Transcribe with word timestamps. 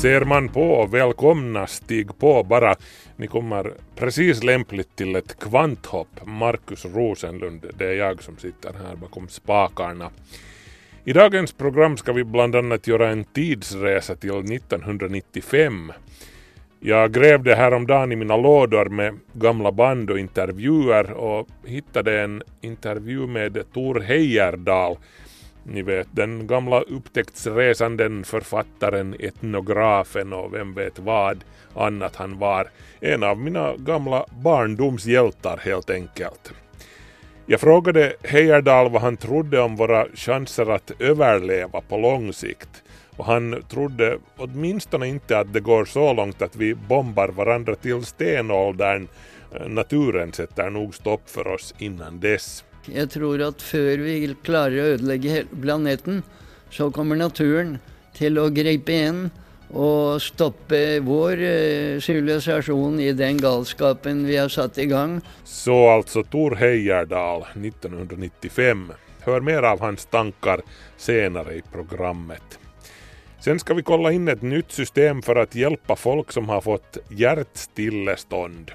Ser 0.00 0.24
man 0.24 0.48
på, 0.48 0.86
välkomna, 0.86 1.66
stig 1.66 2.18
på 2.18 2.42
bara. 2.42 2.74
Ni 3.16 3.26
kommer 3.26 3.74
precis 3.96 4.42
lämpligt 4.42 4.96
till 4.96 5.16
ett 5.16 5.38
kvanthopp. 5.38 6.08
Markus 6.24 6.84
Rosenlund, 6.84 7.66
det 7.78 7.86
är 7.86 7.92
jag 7.92 8.22
som 8.22 8.36
sitter 8.36 8.72
här 8.72 8.96
bakom 8.96 9.28
spakarna. 9.28 10.10
I 11.04 11.12
dagens 11.12 11.52
program 11.52 11.96
ska 11.96 12.12
vi 12.12 12.24
bland 12.24 12.56
annat 12.56 12.86
göra 12.86 13.08
en 13.08 13.24
tidsresa 13.24 14.16
till 14.16 14.30
1995. 14.30 15.92
Jag 16.80 17.12
grävde 17.12 17.54
häromdagen 17.54 18.12
i 18.12 18.16
mina 18.16 18.36
lådor 18.36 18.88
med 18.88 19.18
gamla 19.32 19.72
band 19.72 20.10
och 20.10 20.18
intervjuer 20.18 21.10
och 21.10 21.48
hittade 21.64 22.20
en 22.20 22.42
intervju 22.60 23.26
med 23.26 23.72
Tor 23.72 24.00
Heyerdahl 24.00 24.96
ni 25.64 25.82
vet 25.82 26.08
den 26.10 26.46
gamla 26.46 26.80
upptäcktsresanden, 26.80 28.24
författaren, 28.24 29.16
etnografen 29.20 30.32
och 30.32 30.54
vem 30.54 30.74
vet 30.74 30.98
vad 30.98 31.44
annat 31.74 32.16
han 32.16 32.38
var. 32.38 32.70
En 33.00 33.22
av 33.22 33.38
mina 33.38 33.76
gamla 33.76 34.26
barndomshjältar 34.42 35.56
helt 35.56 35.90
enkelt. 35.90 36.52
Jag 37.46 37.60
frågade 37.60 38.12
Heyerdahl 38.22 38.90
vad 38.90 39.02
han 39.02 39.16
trodde 39.16 39.60
om 39.60 39.76
våra 39.76 40.06
chanser 40.14 40.70
att 40.70 40.92
överleva 40.98 41.80
på 41.80 41.96
lång 41.96 42.32
sikt 42.32 42.82
och 43.20 43.26
han 43.26 43.62
trodde 43.68 44.18
åtminstone 44.36 45.08
inte 45.08 45.38
att 45.38 45.52
det 45.52 45.60
går 45.60 45.84
så 45.84 46.12
långt 46.12 46.42
att 46.42 46.56
vi 46.56 46.74
bombar 46.74 47.28
varandra 47.28 47.74
till 47.74 48.04
stenåldern. 48.04 49.08
Naturen 49.66 50.32
sätter 50.32 50.70
nog 50.70 50.94
stopp 50.94 51.30
för 51.30 51.46
oss 51.46 51.74
innan 51.78 52.20
dess. 52.20 52.64
Jag 52.84 53.10
tror 53.10 53.42
att 53.42 53.62
för 53.62 53.96
vi 53.96 54.36
klarar 54.42 54.66
att 54.66 54.72
ödelägga 54.72 55.42
planeten 55.62 56.22
så 56.70 56.90
kommer 56.90 57.16
naturen 57.16 57.78
till 58.14 58.38
att 58.38 58.52
gripa 58.52 58.92
in 58.92 59.30
och 59.68 60.22
stoppa 60.22 60.74
vår 61.00 61.42
eh, 61.42 62.00
civilisation 62.00 63.00
i 63.00 63.12
den 63.12 63.38
galskapen 63.38 64.26
vi 64.26 64.36
har 64.36 64.48
satt 64.48 64.78
igång. 64.78 65.20
Så 65.44 65.88
alltså 65.88 66.22
Tor 66.22 66.54
Heyerdahl 66.54 67.42
1995. 67.42 68.92
Hör 69.20 69.40
mer 69.40 69.62
av 69.62 69.80
hans 69.80 70.06
tankar 70.06 70.60
senare 70.96 71.54
i 71.54 71.62
programmet. 71.72 72.58
Sen 73.40 73.58
ska 73.58 73.74
vi 73.74 73.82
kolla 73.82 74.12
in 74.12 74.28
ett 74.28 74.42
nytt 74.42 74.72
system 74.72 75.22
för 75.22 75.36
att 75.36 75.54
hjälpa 75.54 75.96
folk 75.96 76.32
som 76.32 76.48
har 76.48 76.60
fått 76.60 76.98
hjärtstillestånd. 77.08 78.70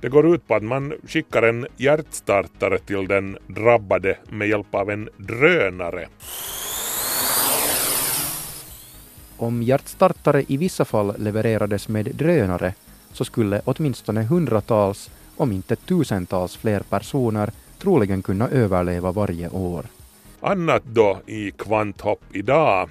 Det 0.00 0.08
går 0.08 0.34
ut 0.34 0.48
på 0.48 0.54
att 0.54 0.62
man 0.62 0.92
skickar 1.06 1.42
en 1.42 1.66
hjärtstartare 1.76 2.78
till 2.78 3.08
den 3.08 3.38
drabbade 3.46 4.18
med 4.30 4.48
hjälp 4.48 4.74
av 4.74 4.90
en 4.90 5.08
drönare. 5.16 6.08
Om 9.36 9.62
hjärtstartare 9.62 10.44
i 10.48 10.56
vissa 10.56 10.84
fall 10.84 11.14
levererades 11.18 11.88
med 11.88 12.04
drönare 12.04 12.74
så 13.12 13.24
skulle 13.24 13.62
åtminstone 13.64 14.22
hundratals, 14.22 15.10
om 15.36 15.52
inte 15.52 15.76
tusentals 15.76 16.56
fler 16.56 16.80
personer 16.80 17.50
troligen 17.78 18.22
kunna 18.22 18.48
överleva 18.48 19.12
varje 19.12 19.48
år. 19.48 19.86
Annat 20.40 20.82
då 20.84 21.20
i 21.26 21.50
Kvanthopp 21.50 22.22
idag. 22.32 22.90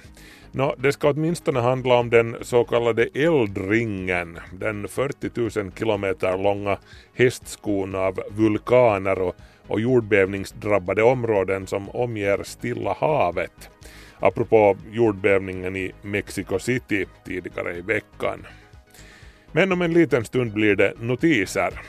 Nå, 0.52 0.74
det 0.78 0.92
ska 0.92 1.10
åtminstone 1.10 1.60
handla 1.60 1.94
om 1.94 2.10
den 2.10 2.36
så 2.40 2.64
kallade 2.64 3.08
eldringen, 3.14 4.38
den 4.52 4.88
40 4.88 5.60
000 5.60 5.72
kilometer 5.78 6.38
långa 6.38 6.78
hästskon 7.14 7.94
av 7.94 8.20
vulkaner 8.30 9.18
och, 9.18 9.36
och 9.66 9.80
jordbävningsdrabbade 9.80 11.02
områden 11.02 11.66
som 11.66 11.90
omger 11.90 12.42
Stilla 12.42 12.96
havet. 13.00 13.70
Apropå 14.18 14.76
jordbävningen 14.92 15.76
i 15.76 15.92
Mexico 16.02 16.58
City 16.58 17.06
tidigare 17.24 17.76
i 17.76 17.80
veckan. 17.80 18.46
Men 19.52 19.72
om 19.72 19.82
en 19.82 19.92
liten 19.92 20.24
stund 20.24 20.52
blir 20.52 20.76
det 20.76 20.92
notiser. 21.00 21.80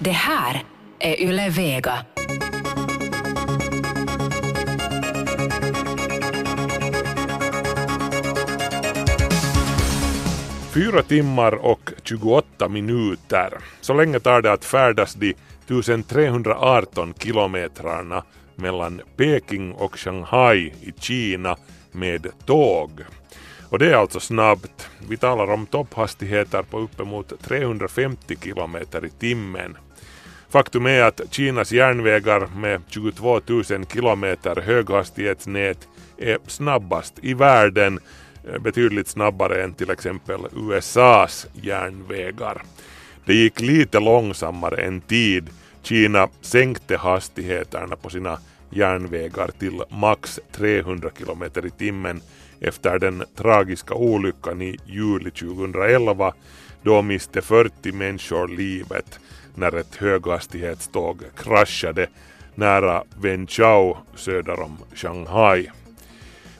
Det 0.00 0.10
här 0.10 0.62
är 0.98 1.20
Yle 1.20 1.50
Vega. 1.50 2.04
Fyra 10.74 11.02
timmar 11.02 11.52
och 11.54 11.92
28 12.04 12.68
minuter. 12.68 13.52
Så 13.80 13.94
länge 13.94 14.20
tar 14.20 14.42
det 14.42 14.52
att 14.52 14.64
färdas 14.64 15.14
de 15.14 15.34
1318 15.66 17.14
kilometrarna 17.18 18.24
mellan 18.54 19.00
Peking 19.16 19.72
och 19.72 19.98
Shanghai 19.98 20.72
i 20.80 20.92
Kina 21.00 21.56
med 21.92 22.26
tåg. 22.46 22.90
Och 23.70 23.78
det 23.78 23.90
är 23.90 23.94
alltså 23.94 24.20
snabbt. 24.20 24.90
Vi 25.08 25.16
talar 25.16 25.50
om 25.50 25.66
topphastigheter 25.66 26.62
på 26.62 26.78
uppemot 26.78 27.32
350 27.42 28.36
kilometer 28.42 29.04
i 29.04 29.10
timmen. 29.10 29.76
Faktum 30.50 30.86
är 30.86 31.02
att 31.02 31.20
Kinas 31.30 31.72
järnvägar 31.72 32.48
med 32.56 32.82
22 32.88 33.40
000 33.46 33.64
kilometer 33.64 34.56
höghastighetsnät 34.56 35.88
är 36.18 36.38
snabbast 36.46 37.14
i 37.22 37.34
världen, 37.34 38.00
eh, 38.44 38.58
betydligt 38.58 39.08
snabbare 39.08 39.62
än 39.62 39.74
till 39.74 39.90
exempel 39.90 40.40
USAs 40.56 41.46
järnvägar. 41.52 42.62
Det 43.24 43.34
gick 43.34 43.60
lite 43.60 44.00
långsammare 44.00 44.82
än 44.82 45.00
tid. 45.00 45.48
Kina 45.82 46.28
sänkte 46.40 46.96
hastigheterna 46.96 47.96
på 47.96 48.10
sina 48.10 48.38
järnvägar 48.70 49.50
till 49.58 49.82
max 49.90 50.40
300 50.52 51.10
kilometer 51.18 51.66
i 51.66 51.70
timmen 51.70 52.20
efter 52.60 52.98
den 52.98 53.24
tragiska 53.36 53.94
olyckan 53.94 54.62
i 54.62 54.78
juli 54.86 55.30
2011 55.30 56.34
då 56.82 57.02
miste 57.02 57.42
40 57.42 57.92
människor 57.92 58.48
livet 58.48 59.20
när 59.58 59.74
ett 59.74 59.96
höghastighetståg 59.96 61.22
kraschade 61.36 62.06
nära 62.54 63.04
Wenzhou 63.16 63.96
söder 64.14 64.60
om 64.60 64.78
Shanghai. 64.94 65.70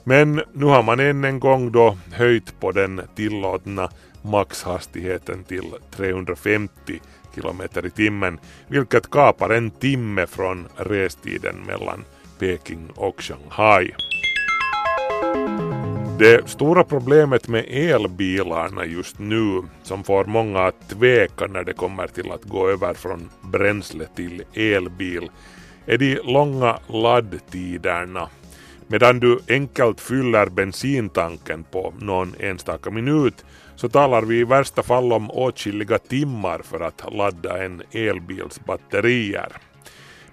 Men 0.03 0.41
nu 0.53 0.65
har 0.65 0.83
man 0.83 0.99
än 0.99 1.23
en 1.23 1.39
gång 1.39 1.71
då 1.71 1.97
höjt 2.11 2.59
på 2.59 2.71
den 2.71 3.01
tillåtna 3.15 3.89
maxhastigheten 4.21 5.43
till 5.43 5.73
350 5.91 6.99
km 7.35 7.61
i 7.85 7.89
timmen, 7.89 8.39
vilket 8.67 9.09
kapar 9.09 9.49
en 9.49 9.71
timme 9.71 10.27
från 10.27 10.67
restiden 10.75 11.55
mellan 11.67 12.03
Peking 12.39 12.89
och 12.95 13.21
Shanghai. 13.21 13.93
Det 16.19 16.49
stora 16.49 16.83
problemet 16.83 17.47
med 17.47 17.65
elbilarna 17.67 18.85
just 18.85 19.19
nu, 19.19 19.61
som 19.83 20.03
får 20.03 20.25
många 20.25 20.59
att 20.59 20.89
tveka 20.89 21.47
när 21.47 21.63
det 21.63 21.73
kommer 21.73 22.07
till 22.07 22.31
att 22.31 22.43
gå 22.43 22.69
över 22.69 22.93
från 22.93 23.29
bränsle 23.41 24.05
till 24.15 24.43
elbil, 24.53 25.29
är 25.85 25.97
de 25.97 26.19
långa 26.23 26.79
laddtiderna. 26.87 28.29
Medan 28.87 29.19
du 29.19 29.39
enkelt 29.47 30.01
fyller 30.01 30.49
bensintanken 30.49 31.63
på 31.63 31.93
någon 31.99 32.35
enstaka 32.39 32.91
minut 32.91 33.45
så 33.75 33.89
talar 33.89 34.21
vi 34.21 34.39
i 34.39 34.43
värsta 34.43 34.83
fall 34.83 35.13
om 35.13 35.31
åtskilliga 35.31 35.97
timmar 35.97 36.61
för 36.63 36.79
att 36.79 37.13
ladda 37.13 37.65
en 37.65 37.81
elbils 37.91 38.59
batterier. 38.65 39.51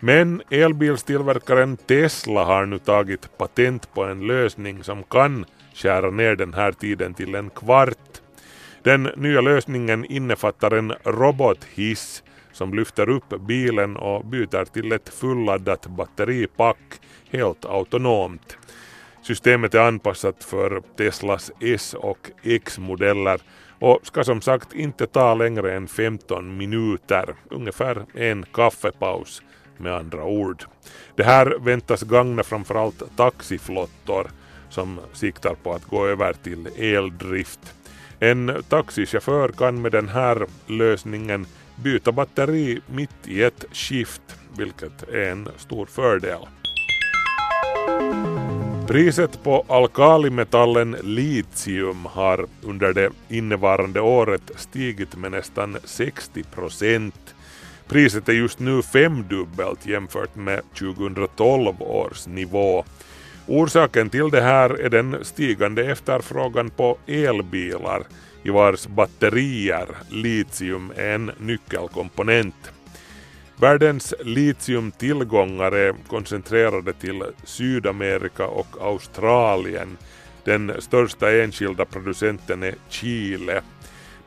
Men 0.01 0.43
elbilstillverkaren 0.51 1.77
Tesla 1.77 2.45
har 2.45 2.67
nu 2.67 2.79
tagit 2.79 3.39
patent 3.39 3.95
på 3.95 4.05
en 4.05 4.27
lösning 4.27 4.85
som 4.85 5.03
kan 5.03 5.45
skära 5.77 6.11
ner 6.11 6.37
den 6.37 6.55
här 6.55 6.73
tiden 6.73 7.15
till 7.15 7.35
en 7.35 7.51
kvart. 7.51 8.21
Den 8.83 9.03
nya 9.03 9.41
lösningen 9.41 10.05
innefattar 10.05 10.71
en 10.71 10.93
robothiss 11.05 12.23
som 12.53 12.75
lyfter 12.75 13.09
upp 13.09 13.41
bilen 13.41 13.97
och 13.97 14.25
byter 14.25 14.65
till 14.65 14.93
ett 14.93 15.09
fulladdat 15.09 15.87
batteripack 15.87 17.01
helt 17.31 17.65
autonomt. 17.65 18.59
Systemet 19.23 19.75
är 19.75 19.81
anpassat 19.81 20.45
för 20.45 20.83
Teslas 20.97 21.53
S 21.61 21.95
och 21.95 22.31
X-modeller 22.43 23.41
och 23.79 24.01
ska 24.03 24.25
som 24.25 24.41
sagt 24.41 24.73
inte 24.73 25.07
ta 25.07 25.35
längre 25.35 25.75
än 25.75 25.89
15 25.89 26.57
minuter, 26.57 27.35
ungefär 27.51 28.05
en 28.15 28.45
kaffepaus 28.53 29.43
med 29.77 29.95
andra 29.95 30.25
ord. 30.25 30.65
Det 31.17 31.25
här 31.25 31.57
väntas 31.61 32.03
gagna 32.03 32.43
framförallt 32.43 33.17
taxiflottor 33.17 34.31
som 34.71 35.01
siktar 35.13 35.55
på 35.55 35.73
att 35.73 35.85
gå 35.85 36.07
över 36.07 36.33
till 36.33 36.69
eldrift. 36.77 37.75
En 38.21 38.63
taxichaufför 38.69 39.49
kan 39.49 39.83
med 39.83 39.93
den 39.93 40.09
här 40.09 40.47
lösningen 40.67 41.47
byta 41.77 42.13
batteri 42.13 42.81
mitt 42.87 43.29
i 43.29 43.43
ett 43.43 43.65
skift, 43.73 44.23
vilket 44.59 45.03
är 45.03 45.31
en 45.31 45.49
stor 45.57 45.87
fördel. 45.87 46.47
Priset 48.87 49.43
på 49.43 49.65
alkalimetallen 49.69 50.97
litium 51.03 52.05
har 52.05 52.47
under 52.63 52.93
det 52.93 53.11
innevarande 53.29 54.01
året 54.01 54.51
stigit 54.57 55.17
med 55.17 55.31
nästan 55.31 55.77
60 55.85 56.43
procent. 56.43 57.35
Priset 57.89 58.29
är 58.29 58.33
just 58.33 58.59
nu 58.59 58.83
femdubbelt 58.83 59.87
jämfört 59.87 60.35
med 60.35 60.61
2012 60.79 61.83
års 61.83 62.27
nivå. 62.27 62.85
Orsaken 63.49 64.11
till 64.11 64.31
det 64.31 64.41
här 64.41 64.71
är 64.71 64.89
den 64.89 65.25
stigande 65.25 65.85
efterfrågan 65.85 66.71
på 66.71 66.99
elbilar 67.07 68.03
i 68.43 68.51
vars 68.51 68.87
batterier 68.87 69.89
litium 70.11 70.93
är 70.97 71.15
en 71.15 71.31
nyckelkomponent. 71.39 72.71
Världens 73.57 74.15
litiumtillgångar 74.25 75.73
är 75.73 75.95
koncentrerade 76.09 76.93
till 76.93 77.23
Sydamerika 77.45 78.47
och 78.47 78.67
Australien. 78.81 79.97
Den 80.45 80.73
största 80.79 81.33
enskilda 81.43 81.85
producenten 81.85 82.63
är 82.63 82.75
Chile. 82.89 83.63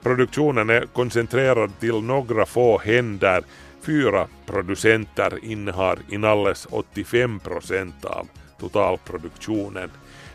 Produktionen 0.04 0.70
är 0.70 0.86
koncentrerad 0.86 1.80
till 1.80 2.02
några 2.02 2.46
få 2.46 2.80
händer. 2.80 3.44
Fyra 3.86 4.28
producenter 4.46 5.46
innehar 5.46 6.00
inalles 6.10 6.68
85 6.70 7.40
procent 7.40 8.06
av 8.06 8.28
totalproduktionen. 8.60 9.92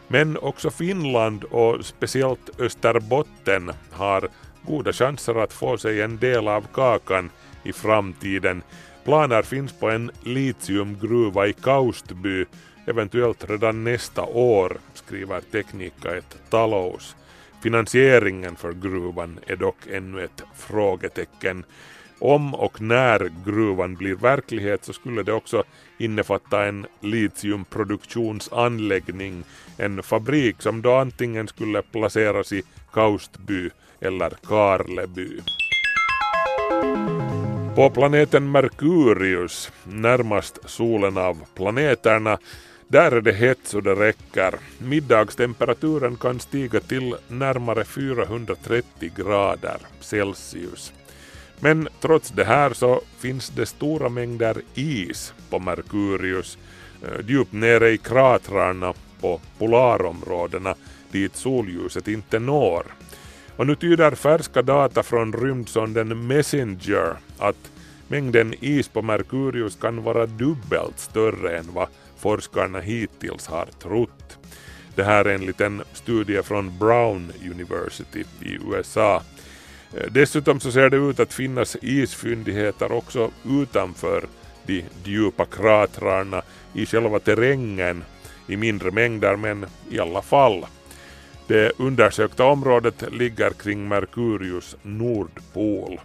Men 0.09 0.38
också 0.38 0.71
Finland 0.71 1.44
och 1.44 1.85
speciellt 1.85 2.61
Österbotten 2.61 3.73
har 3.91 4.29
goda 4.62 4.93
chanser 4.93 5.35
att 5.35 5.53
få 5.53 5.79
sig 5.79 6.03
en 6.03 6.19
del 6.19 6.49
av 6.49 6.67
kakan 6.73 7.31
i 7.62 7.73
framtiden. 7.73 8.62
Planer 9.05 9.43
finns 9.43 9.73
på 9.73 9.91
en 9.91 10.11
litiumgruva 10.23 11.47
i 11.47 11.53
Kaustby, 11.53 12.44
eventuellt 12.87 13.50
redan 13.50 13.85
nästa 13.85 14.23
år, 14.23 14.76
skriver 14.94 15.41
Teknika 15.41 16.17
ett 16.17 16.37
talous. 16.50 17.17
Finansieringen 17.62 18.56
för 18.56 18.73
gruvan 18.73 19.38
är 19.47 19.56
dock 19.56 19.87
ännu 19.91 20.25
ett 20.25 20.43
frågetecken. 20.55 21.65
Om 22.25 22.55
och 22.55 22.81
när 22.81 23.31
gruvan 23.44 23.94
blir 23.94 24.15
verklighet 24.15 24.85
så 24.85 24.93
skulle 24.93 25.23
det 25.23 25.32
också 25.32 25.65
innefatta 25.99 26.65
en 26.65 26.87
litiumproduktionsanläggning, 27.00 29.44
en 29.76 30.03
fabrik 30.03 30.62
som 30.62 30.82
då 30.82 30.94
antingen 30.94 31.49
skulle 31.49 31.82
placeras 31.82 32.53
i 32.53 32.62
Kaustby 32.93 33.71
eller 34.00 34.31
Karleby. 34.31 35.41
På 37.76 37.91
planeten 37.91 38.50
Merkurius, 38.50 39.73
närmast 39.85 40.71
solen 40.71 41.19
av 41.19 41.37
planeterna, 41.55 42.38
där 42.88 43.12
är 43.12 43.21
det 43.21 43.32
hett 43.32 43.61
så 43.65 43.81
det 43.81 43.94
räcker. 43.94 44.55
Middagstemperaturen 44.79 46.17
kan 46.17 46.41
stiga 46.41 46.81
till 46.81 47.17
närmare 47.29 47.85
430 47.85 49.12
grader 49.17 49.79
Celsius. 50.00 50.93
Men 51.61 51.89
trots 52.01 52.31
det 52.31 52.45
här 52.45 52.73
så 52.73 53.01
finns 53.19 53.51
det 53.51 53.67
stora 53.67 54.09
mängder 54.09 54.56
is 54.75 55.35
på 55.51 55.59
Merkurius, 55.59 56.59
eh, 57.03 57.27
djupt 57.27 57.53
nere 57.53 57.91
i 57.91 57.99
kratrarna 57.99 58.95
på 59.21 59.41
polarområdena 59.59 60.75
dit 61.11 61.37
solljuset 61.37 62.09
inte 62.09 62.39
når. 62.39 62.85
Och 63.56 63.67
nu 63.67 63.75
tyder 63.75 64.11
färska 64.11 64.62
data 64.62 65.03
från 65.03 65.33
rymdsonden 65.33 66.27
Messenger 66.27 67.17
att 67.39 67.71
mängden 68.09 68.55
is 68.61 68.89
på 68.89 69.03
Merkurius 69.03 69.77
kan 69.77 70.03
vara 70.03 70.27
dubbelt 70.27 70.99
större 70.99 71.59
än 71.59 71.73
vad 71.73 71.89
forskarna 72.19 72.81
hittills 72.81 73.47
har 73.47 73.67
trott. 73.83 74.39
Det 74.95 75.05
här 75.05 75.25
enligt 75.25 75.61
en 75.61 75.83
studie 75.93 76.43
från 76.43 76.79
Brown 76.79 77.33
University 77.50 78.25
i 78.41 78.59
USA. 78.71 79.23
Eh, 79.96 80.06
dessutom 80.11 80.61
så 80.61 80.73
ser 80.73 80.91
det 80.91 80.96
ut 80.96 81.20
att 81.20 81.32
finnas 81.32 81.76
isfyndigheter 81.82 82.93
också 82.93 83.31
utanför 83.44 84.25
de 84.67 84.85
djupa 85.05 85.44
kratrarna 85.44 86.43
i 86.73 86.87
själva 86.87 87.19
terrängen 87.19 88.05
i 88.46 88.56
mindre 88.56 88.91
mängder 88.91 89.37
men 89.37 89.67
i 89.91 89.99
alla 89.99 90.23
fall. 90.23 90.67
Det 91.46 91.73
undersökta 91.79 92.44
området 92.44 93.05
ligger 93.12 93.50
kring 93.50 93.88
Merkurius 93.88 94.76
nordpol. 94.82 96.00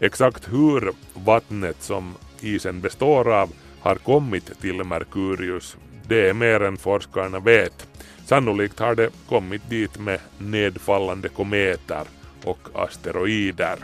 Exakt 0.00 0.52
hur 0.52 0.92
vattnet 1.14 1.82
som 1.82 2.14
isen 2.40 2.80
består 2.80 3.32
av 3.32 3.50
har 3.80 3.94
kommit 3.94 4.60
till 4.60 4.84
Merkurius, 4.84 5.76
det 6.08 6.28
är 6.28 6.34
mer 6.34 6.62
än 6.62 6.76
forskarna 6.76 7.40
vet. 7.40 7.86
Sannolikt 8.26 8.78
har 8.78 8.94
det 8.94 9.10
kommit 9.28 9.70
dit 9.70 9.98
med 9.98 10.20
nedfallande 10.38 11.28
kometer 11.28 12.04
och 12.44 12.68
asteroider. 12.74 13.78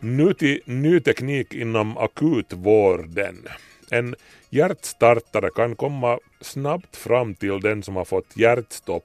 Nu 0.00 0.34
till 0.34 0.60
ny 0.64 1.00
teknik 1.00 1.54
inom 1.54 1.98
akutvården. 1.98 3.48
En 3.90 4.14
hjärtstartare 4.50 5.50
kan 5.50 5.76
komma 5.76 6.18
snabbt 6.40 6.96
fram 6.96 7.34
till 7.34 7.60
den 7.60 7.82
som 7.82 7.96
har 7.96 8.04
fått 8.04 8.36
hjärtstopp 8.36 9.04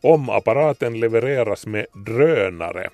om 0.00 0.30
apparaten 0.30 1.00
levereras 1.00 1.66
med 1.66 1.86
drönare. 1.92 2.90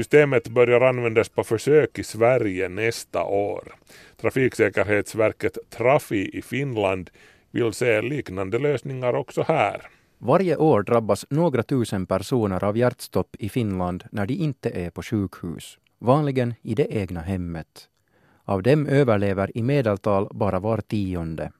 Systemet 0.00 0.48
börjar 0.48 0.80
användas 0.80 1.28
på 1.28 1.44
försök 1.44 1.98
i 1.98 2.04
Sverige 2.04 2.68
nästa 2.68 3.24
år. 3.24 3.74
Trafiksäkerhetsverket 4.16 5.58
Trafi 5.70 6.38
i 6.38 6.42
Finland 6.42 7.10
vill 7.50 7.72
se 7.72 8.02
liknande 8.02 8.58
lösningar 8.58 9.14
också 9.14 9.44
här. 9.48 9.88
Varje 10.18 10.56
år 10.56 10.82
drabbas 10.82 11.26
några 11.30 11.62
tusen 11.62 12.06
personer 12.06 12.64
av 12.64 12.76
hjärtstopp 12.76 13.36
i 13.38 13.48
Finland 13.48 14.04
när 14.12 14.26
de 14.26 14.34
inte 14.34 14.70
är 14.70 14.90
på 14.90 15.02
sjukhus, 15.02 15.78
vanligen 15.98 16.54
i 16.62 16.74
det 16.74 16.86
egna 16.90 17.20
hemmet. 17.20 17.88
Av 18.44 18.62
dem 18.62 18.86
överlever 18.86 19.56
i 19.56 19.62
medeltal 19.62 20.28
bara 20.30 20.60
var 20.60 20.80
tionde. 20.80 21.52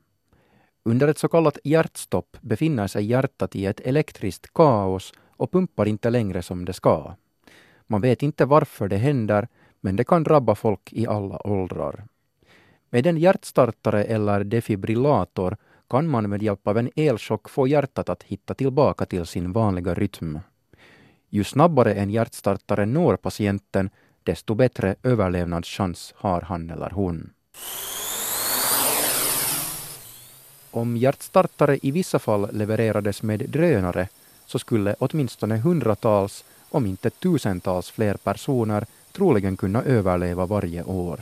Under 0.85 1.09
ett 1.09 1.18
så 1.18 1.28
kallat 1.28 1.59
hjärtstopp 1.64 2.37
befinner 2.40 2.87
sig 2.87 3.04
hjärtat 3.04 3.56
i 3.56 3.66
ett 3.66 3.80
elektriskt 3.80 4.54
kaos 4.54 5.12
och 5.37 5.52
pumpar 5.52 5.88
inte 5.88 6.11
längre 6.11 6.42
som 6.42 6.64
det 6.64 6.73
ska. 6.73 7.14
Man 7.90 8.00
vet 8.00 8.23
inte 8.23 8.44
varför 8.44 8.88
det 8.88 8.97
händer, 8.97 9.49
men 9.80 9.97
det 9.97 10.04
kan 10.04 10.23
drabba 10.23 10.54
folk 10.54 10.92
i 10.92 11.06
alla 11.06 11.47
åldrar. 11.47 12.04
Med 12.90 13.06
en 13.06 13.16
hjärtstartare 13.16 14.04
eller 14.04 14.44
defibrillator 14.44 15.56
kan 15.88 16.09
man 16.09 16.30
med 16.30 16.42
hjälp 16.42 16.68
av 16.68 16.78
en 16.78 16.90
elchock 16.97 17.49
få 17.49 17.66
hjärtat 17.66 18.09
att 18.09 18.23
hitta 18.23 18.54
tillbaka 18.54 19.06
till 19.06 19.26
sin 19.26 19.52
vanliga 19.52 19.94
rytm. 19.94 20.38
Ju 21.28 21.44
snabbare 21.44 21.94
en 21.94 22.11
hjärtstartare 22.11 22.87
når 22.87 23.16
patienten, 23.16 23.90
desto 24.23 24.54
bättre 24.54 24.94
överlevnadschans 25.02 26.14
har 26.16 26.40
han 26.40 26.70
eller 26.70 26.90
hon. 26.90 27.30
Om 30.70 30.97
hjärtstartare 30.97 31.78
i 31.82 31.90
vissa 31.90 32.18
fall 32.18 32.49
levererades 32.52 33.23
med 33.23 33.50
drönare 33.50 34.09
så 34.50 34.59
skulle 34.59 34.95
åtminstone 34.99 35.57
hundratals, 35.57 36.45
om 36.71 36.87
inte 36.87 37.11
tusentals 37.11 37.90
fler 37.90 38.14
personer 38.14 38.87
troligen 39.12 39.57
kunna 39.57 39.83
överleva 39.83 40.47
varje 40.47 40.83
år. 40.83 41.21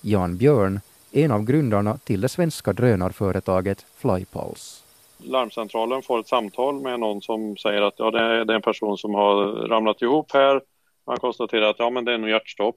Jan 0.00 0.36
Björn, 0.36 0.80
en 1.12 1.30
av 1.30 1.44
grundarna 1.44 1.98
till 2.04 2.20
det 2.20 2.28
svenska 2.28 2.72
drönarföretaget 2.72 3.86
Flypulse. 3.96 4.82
Larmcentralen 5.18 6.02
får 6.02 6.20
ett 6.20 6.28
samtal 6.28 6.80
med 6.80 7.00
någon 7.00 7.22
som 7.22 7.56
säger 7.56 7.82
att 7.82 7.94
ja, 7.96 8.10
det 8.10 8.20
är 8.20 8.50
en 8.50 8.62
person 8.62 8.98
som 8.98 9.14
har 9.14 9.68
ramlat 9.68 10.02
ihop 10.02 10.32
här. 10.32 10.60
Man 11.06 11.16
konstaterar 11.16 11.70
att 11.70 11.78
ja, 11.78 11.90
men 11.90 12.04
det 12.04 12.12
är 12.12 12.18
nog 12.18 12.30
hjärtstopp. 12.30 12.76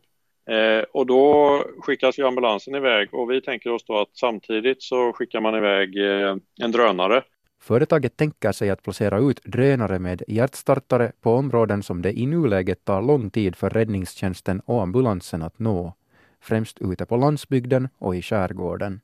Eh, 0.50 0.84
och 0.92 1.06
då 1.06 1.64
skickas 1.80 2.20
ju 2.20 2.28
ambulansen 2.28 2.76
iväg 2.76 3.14
och 3.14 3.32
vi 3.32 3.42
tänker 3.42 3.70
oss 3.72 3.86
då 3.86 3.98
att 3.98 4.10
samtidigt 4.14 4.84
så 4.84 5.14
skickar 5.14 5.42
man 5.42 5.56
iväg 5.56 5.98
eh, 5.98 6.36
en 6.62 6.72
drönare. 6.72 7.24
Företaget 7.60 8.18
tänker 8.18 8.52
sig 8.52 8.70
att 8.70 8.84
placera 8.84 9.20
ut 9.20 9.44
drönare 9.44 10.00
med 10.00 10.24
hjärtstartare 10.28 11.12
på 11.22 11.34
områden 11.34 11.84
som 11.84 12.02
det 12.02 12.20
i 12.20 12.26
nuläget 12.26 12.86
tar 12.86 13.02
lång 13.02 13.30
tid 13.30 13.56
för 13.56 13.70
räddningstjänsten 13.70 14.60
och 14.60 14.82
ambulansen 14.82 15.42
att 15.42 15.60
nå, 15.60 15.94
främst 16.42 16.78
ute 16.82 17.06
på 17.06 17.18
landsbygden 17.18 17.90
och 17.98 18.16
i 18.16 18.22
skärgården. 18.22 19.02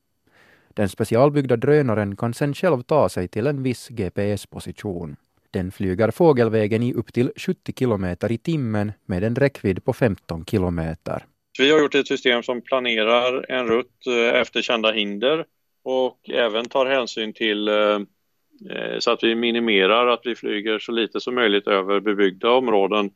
Den 0.73 0.89
specialbyggda 0.89 1.57
drönaren 1.57 2.15
kan 2.15 2.33
sedan 2.33 2.53
själv 2.53 2.81
ta 2.81 3.09
sig 3.09 3.27
till 3.27 3.47
en 3.47 3.63
viss 3.63 3.89
GPS-position. 3.89 5.15
Den 5.51 5.71
flyger 5.71 6.11
fågelvägen 6.11 6.83
i 6.83 6.93
upp 6.93 7.13
till 7.13 7.31
70 7.35 7.73
kilometer 7.79 8.31
i 8.31 8.37
timmen 8.37 8.91
med 9.05 9.23
en 9.23 9.35
räckvidd 9.35 9.83
på 9.83 9.93
15 9.93 10.45
kilometer. 10.45 11.25
Vi 11.59 11.71
har 11.71 11.79
gjort 11.79 11.95
ett 11.95 12.07
system 12.07 12.43
som 12.43 12.61
planerar 12.61 13.51
en 13.51 13.67
rutt 13.67 14.07
eh, 14.07 14.39
efter 14.39 14.61
kända 14.61 14.91
hinder 14.91 15.45
och 15.83 16.29
även 16.29 16.65
tar 16.69 16.85
hänsyn 16.85 17.33
till 17.33 17.67
eh, 17.67 17.99
Eh, 18.69 18.99
så 18.99 19.11
att 19.11 19.23
vi 19.23 19.35
minimerar 19.35 20.07
att 20.07 20.21
vi 20.23 20.35
flyger 20.35 20.79
så 20.79 20.91
lite 20.91 21.19
som 21.19 21.35
möjligt 21.35 21.67
över 21.67 21.99
bebyggda 21.99 22.49
områden 22.51 23.11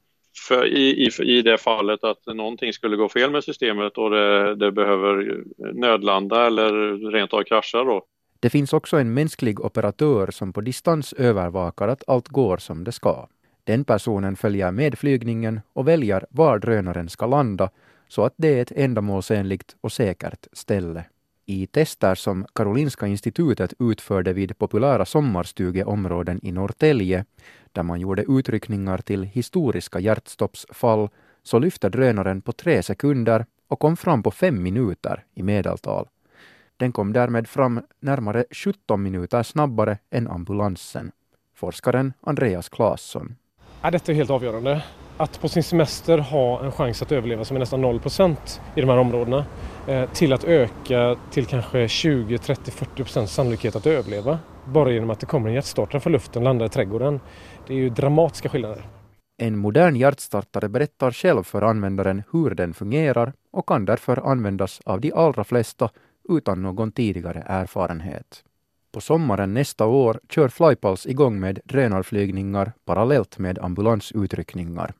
för 0.48 0.66
i, 0.66 1.08
i, 1.08 1.38
i 1.38 1.42
det 1.42 1.58
fallet 1.58 2.04
att 2.04 2.26
någonting 2.26 2.74
skulle 2.74 2.98
gå 2.98 3.10
fel 3.10 3.32
med 3.32 3.44
systemet 3.44 3.98
och 3.98 4.10
det, 4.10 4.56
det 4.56 4.72
behöver 4.72 5.44
nödlanda 5.74 6.48
eller 6.48 6.72
rent 7.12 7.34
av 7.34 7.44
krascha 7.44 7.84
då. 7.84 8.06
Det 8.40 8.50
finns 8.50 8.74
också 8.74 8.98
en 8.98 9.14
mänsklig 9.14 9.60
operatör 9.60 10.32
som 10.32 10.54
på 10.54 10.62
distans 10.62 11.14
övervakar 11.14 11.88
att 11.88 12.04
allt 12.08 12.28
går 12.28 12.58
som 12.58 12.84
det 12.84 12.92
ska. 12.92 13.28
Den 13.64 13.84
personen 13.84 14.36
följer 14.36 14.72
med 14.72 15.00
flygningen 15.00 15.62
och 15.74 15.88
väljer 15.88 16.26
var 16.30 16.60
drönaren 16.60 17.10
ska 17.10 17.26
landa 17.28 17.70
så 18.08 18.24
att 18.24 18.34
det 18.38 18.58
är 18.58 18.62
ett 18.62 18.72
ändamålsenligt 18.72 19.76
och 19.82 19.92
säkert 19.92 20.48
ställe. 20.54 21.04
I 21.50 21.68
tester 21.68 22.16
som 22.16 22.46
Karolinska 22.56 23.08
institutet 23.08 23.74
utförde 23.80 24.34
vid 24.34 24.58
populära 24.58 25.06
sommarstugeområden 25.06 26.40
i 26.46 26.52
Norrtälje, 26.52 27.26
där 27.72 27.84
man 27.84 28.00
gjorde 28.00 28.26
utryckningar 28.28 28.98
till 28.98 29.24
historiska 29.24 30.00
hjärtstoppsfall, 30.00 31.10
så 31.44 31.60
lyfte 31.60 31.90
drönaren 31.90 32.42
på 32.42 32.52
tre 32.52 32.84
sekunder 32.84 33.46
och 33.68 33.80
kom 33.80 33.98
fram 33.98 34.24
på 34.24 34.32
fem 34.32 34.64
minuter 34.64 35.26
i 35.36 35.44
medeltal. 35.44 36.08
Den 36.78 36.92
kom 36.92 37.14
därmed 37.14 37.48
fram 37.48 37.82
närmare 38.00 38.46
17 38.52 39.04
minuter 39.04 39.44
snabbare 39.44 39.98
än 40.10 40.28
ambulansen. 40.28 41.12
Forskaren 41.56 42.14
Andreas 42.22 42.70
Claesson. 42.70 43.36
Ja, 43.82 43.92
detta 43.92 44.12
är 44.12 44.16
helt 44.16 44.30
avgörande. 44.30 44.84
Att 45.20 45.42
på 45.42 45.50
sin 45.50 45.64
semester 45.64 46.18
ha 46.18 46.66
en 46.66 46.72
chans 46.72 47.02
att 47.02 47.12
överleva 47.12 47.46
som 47.46 47.56
är 47.58 47.60
nästan 47.60 47.86
0% 47.86 48.36
i 48.76 48.82
de 48.82 48.90
här 48.90 48.98
områdena 48.98 49.46
eh, 49.88 50.10
till 50.10 50.34
att 50.34 50.44
öka 50.44 51.16
till 51.32 51.46
kanske 51.46 51.88
20, 51.88 52.38
30, 52.38 52.72
40 52.72 52.92
procents 52.96 53.34
sannolikhet 53.34 53.76
att 53.76 53.86
överleva 53.86 54.40
bara 54.66 54.92
genom 54.92 55.10
att 55.10 55.20
det 55.20 55.26
kommer 55.26 55.50
en 55.50 55.56
hjärtstartare 55.56 56.02
från 56.02 56.14
luften 56.14 56.42
och 56.42 56.44
landar 56.44 56.66
i 56.66 56.70
trädgården. 56.70 57.20
Det 57.68 57.74
är 57.74 57.78
ju 57.78 57.90
dramatiska 57.90 58.50
skillnader. 58.50 58.86
En 59.38 59.58
modern 59.58 59.96
hjärtstartare 59.96 60.70
berättar 60.70 61.12
själv 61.12 61.44
för 61.44 61.62
användaren 61.62 62.24
hur 62.32 62.50
den 62.50 62.74
fungerar 62.74 63.34
och 63.52 63.68
kan 63.68 63.86
därför 63.86 64.32
användas 64.32 64.82
av 64.86 65.02
de 65.02 65.14
allra 65.14 65.44
flesta 65.44 65.90
utan 66.30 66.62
någon 66.62 66.92
tidigare 66.92 67.44
erfarenhet. 67.48 68.44
På 68.92 69.02
sommaren 69.02 69.54
nästa 69.54 69.86
år 69.86 70.20
kör 70.30 70.48
Flypulse 70.50 71.10
igång 71.10 71.40
med 71.40 71.60
drönarflygningar 71.64 72.72
parallellt 72.86 73.38
med 73.38 73.60
ambulansutryckningar. 73.60 74.94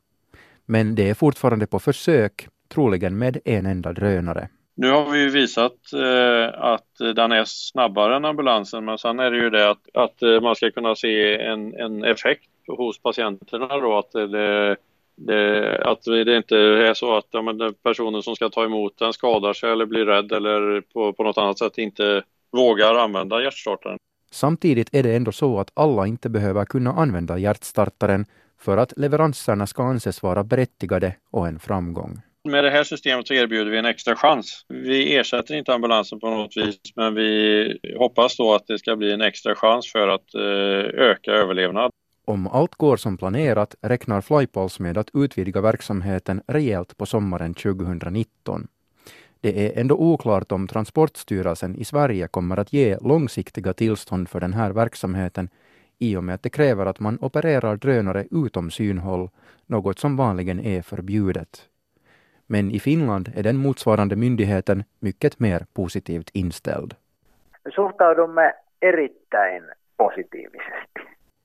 Men 0.68 0.96
det 0.96 1.10
är 1.10 1.14
fortfarande 1.14 1.68
på 1.68 1.80
försök, 1.80 2.48
troligen 2.74 3.18
med 3.18 3.38
en 3.46 3.66
enda 3.66 3.94
drönare. 3.94 4.50
Nu 4.76 4.92
har 4.92 5.12
vi 5.12 5.30
visat 5.30 5.94
eh, 5.94 6.62
att 6.64 7.16
den 7.16 7.32
är 7.32 7.44
snabbare 7.46 8.16
än 8.16 8.26
ambulansen 8.26 8.86
men 8.86 8.98
sen 8.98 9.20
är 9.20 9.32
det 9.32 9.38
ju 9.38 9.50
det 9.50 9.70
att, 9.70 9.82
att 9.94 10.22
eh, 10.22 10.42
man 10.42 10.56
ska 10.56 10.72
kunna 10.72 10.96
se 10.96 11.42
en, 11.42 11.74
en 11.74 12.04
effekt 12.04 12.50
hos 12.68 13.02
patienterna 13.02 13.78
då 13.78 13.98
att 13.98 14.12
det, 14.12 14.76
det, 15.16 15.78
att 15.86 16.04
det 16.04 16.38
inte 16.38 16.58
är 16.58 16.94
så 16.94 17.18
att 17.18 17.26
ja, 17.32 17.42
men 17.42 17.74
personen 17.84 18.24
som 18.24 18.36
ska 18.36 18.50
ta 18.50 18.66
emot 18.66 18.98
den 18.98 19.14
skadar 19.14 19.54
sig 19.54 19.72
eller 19.72 19.86
blir 19.86 20.06
rädd 20.06 20.32
eller 20.32 20.82
på, 20.82 21.14
på 21.14 21.24
något 21.24 21.38
annat 21.38 21.60
sätt 21.60 21.78
inte 21.78 22.24
vågar 22.52 22.96
använda 22.96 23.44
hjärtstartaren. 23.44 23.98
Samtidigt 24.32 24.90
är 24.92 25.04
det 25.04 25.16
ändå 25.16 25.32
så 25.32 25.60
att 25.60 25.72
alla 25.74 26.08
inte 26.08 26.30
behöver 26.30 26.66
kunna 26.66 26.92
använda 26.92 27.38
hjärtstartaren 27.38 28.26
för 28.60 28.78
att 28.78 28.94
leveranserna 28.98 29.68
ska 29.68 29.84
anses 29.84 30.24
vara 30.24 30.44
berättigade 30.44 31.16
och 31.32 31.48
en 31.48 31.60
framgång. 31.60 32.22
Med 32.44 32.64
det 32.64 32.70
här 32.70 32.84
systemet 32.84 33.28
så 33.28 33.34
erbjuder 33.34 33.72
vi 33.72 33.78
en 33.78 33.86
extra 33.86 34.16
chans. 34.16 34.66
Vi 34.70 35.16
ersätter 35.16 35.56
inte 35.56 35.74
ambulansen 35.74 36.20
på 36.20 36.30
något 36.30 36.58
vis, 36.58 36.78
men 36.96 37.16
vi 37.16 37.80
hoppas 37.98 38.38
då 38.38 38.56
att 38.56 38.68
det 38.68 38.80
ska 38.80 38.96
bli 38.96 39.12
en 39.12 39.22
extra 39.22 39.56
chans 39.56 39.92
för 39.92 40.08
att 40.08 40.36
eh, 40.36 41.02
öka 41.02 41.32
överlevnad. 41.32 41.92
Om 42.26 42.48
allt 42.48 42.76
går 42.76 42.98
som 42.98 43.18
planerat 43.18 43.76
räknar 43.82 44.22
Flypulse 44.22 44.84
med 44.84 44.98
att 44.98 45.10
utvidga 45.14 45.62
verksamheten 45.62 46.42
rejält 46.48 46.98
på 46.98 47.06
sommaren 47.06 47.54
2019. 47.54 48.68
Det 49.42 49.66
är 49.66 49.82
ändå 49.82 49.96
oklart 49.96 50.52
om 50.52 50.68
Transportstyrelsen 50.68 51.76
i 51.76 51.86
Sverige 51.86 52.28
kommer 52.28 52.58
att 52.58 52.74
ge 52.74 52.98
långsiktiga 53.02 53.74
tillstånd 53.74 54.30
för 54.30 54.40
den 54.40 54.54
här 54.54 54.72
verksamheten 54.72 55.50
i 56.00 56.16
och 56.16 56.24
med 56.24 56.36
att 56.36 56.44
det 56.44 56.50
kräver 56.50 56.86
att 56.86 57.00
man 57.00 57.18
opererar 57.22 57.78
drönare 57.78 58.26
utom 58.32 58.72
synhåll, 58.72 59.30
något 59.66 60.00
som 60.00 60.18
vanligen 60.18 60.60
är 60.60 60.82
förbjudet. 60.82 61.70
Men 62.48 62.72
i 62.72 62.80
Finland 62.80 63.32
är 63.36 63.44
den 63.44 63.58
motsvarande 63.58 64.16
myndigheten 64.16 64.84
mycket 65.00 65.40
mer 65.40 65.66
positivt 65.74 66.30
inställd. 66.34 66.94
Suhtaudumme 67.76 68.54
erittäin 68.82 69.64
positiivisesti. 69.98 71.00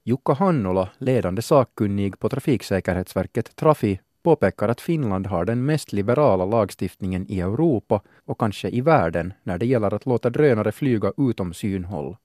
Jukka 0.05 0.33
Hannola, 0.35 0.89
ledande 0.99 1.43
sakkunnig 1.43 2.19
på 2.19 2.29
Trafiksäkerhetsverket 2.29 3.57
Trafi, 3.57 4.01
påpekar 4.23 4.69
att 4.69 4.81
Finland 4.81 5.27
har 5.27 5.45
den 5.45 5.65
mest 5.65 5.93
liberala 5.93 6.45
lagstiftningen 6.45 7.27
i 7.29 7.41
Europa 7.41 8.01
och 8.27 8.39
kanske 8.39 8.69
i 8.69 8.81
världen 8.81 9.33
när 9.43 9.59
det 9.59 9.67
gäller 9.67 9.95
att 9.95 10.07
låta 10.07 10.31
drönare 10.31 10.73
flyga 10.73 11.13
utom 11.17 11.53
synhåll 11.55 12.17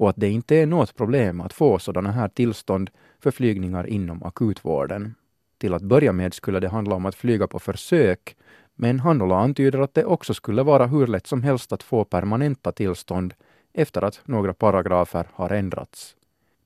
och 0.00 0.10
att 0.10 0.16
det 0.16 0.28
inte 0.28 0.56
är 0.56 0.66
något 0.66 0.96
problem 0.96 1.40
att 1.40 1.52
få 1.52 1.78
sådana 1.78 2.12
här 2.12 2.28
tillstånd 2.28 2.90
för 3.18 3.30
flygningar 3.30 3.86
inom 3.86 4.22
akutvården. 4.22 5.14
Till 5.58 5.74
att 5.74 5.82
börja 5.82 6.12
med 6.12 6.34
skulle 6.34 6.60
det 6.60 6.68
handla 6.68 6.94
om 6.94 7.06
att 7.06 7.14
flyga 7.14 7.46
på 7.46 7.58
försök, 7.58 8.36
men 8.74 9.00
Hannola 9.00 9.36
antyder 9.36 9.78
att 9.78 9.94
det 9.94 10.04
också 10.04 10.34
skulle 10.34 10.62
vara 10.62 10.86
hur 10.86 11.06
lätt 11.06 11.26
som 11.26 11.42
helst 11.42 11.72
att 11.72 11.82
få 11.82 12.04
permanenta 12.04 12.72
tillstånd 12.72 13.34
efter 13.72 14.02
att 14.02 14.20
några 14.24 14.54
paragrafer 14.54 15.26
har 15.32 15.50
ändrats. 15.50 16.16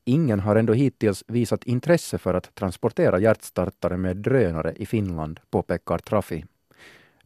Ingen 0.05 0.39
har 0.39 0.55
ändå 0.55 0.73
hittills 0.73 1.23
visat 1.27 1.63
intresse 1.63 2.17
för 2.17 2.33
att 2.33 2.55
transportera 2.55 3.19
hjärtstartare 3.19 3.97
med 3.97 4.17
drönare 4.17 4.73
i 4.75 4.85
Finland, 4.85 5.39
påpekar 5.49 5.97
Trafi. 5.97 6.45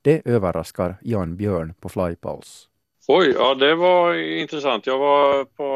Det 0.01 0.21
överraskar 0.25 0.95
Jan 1.01 1.35
Björn 1.35 1.73
på 1.79 1.89
Flypulse. 1.89 2.69
Oj, 3.11 3.33
ja 3.37 3.55
det 3.55 3.75
var 3.75 4.13
intressant. 4.13 4.87
Jag 4.87 4.97
var 4.99 5.45
på 5.45 5.67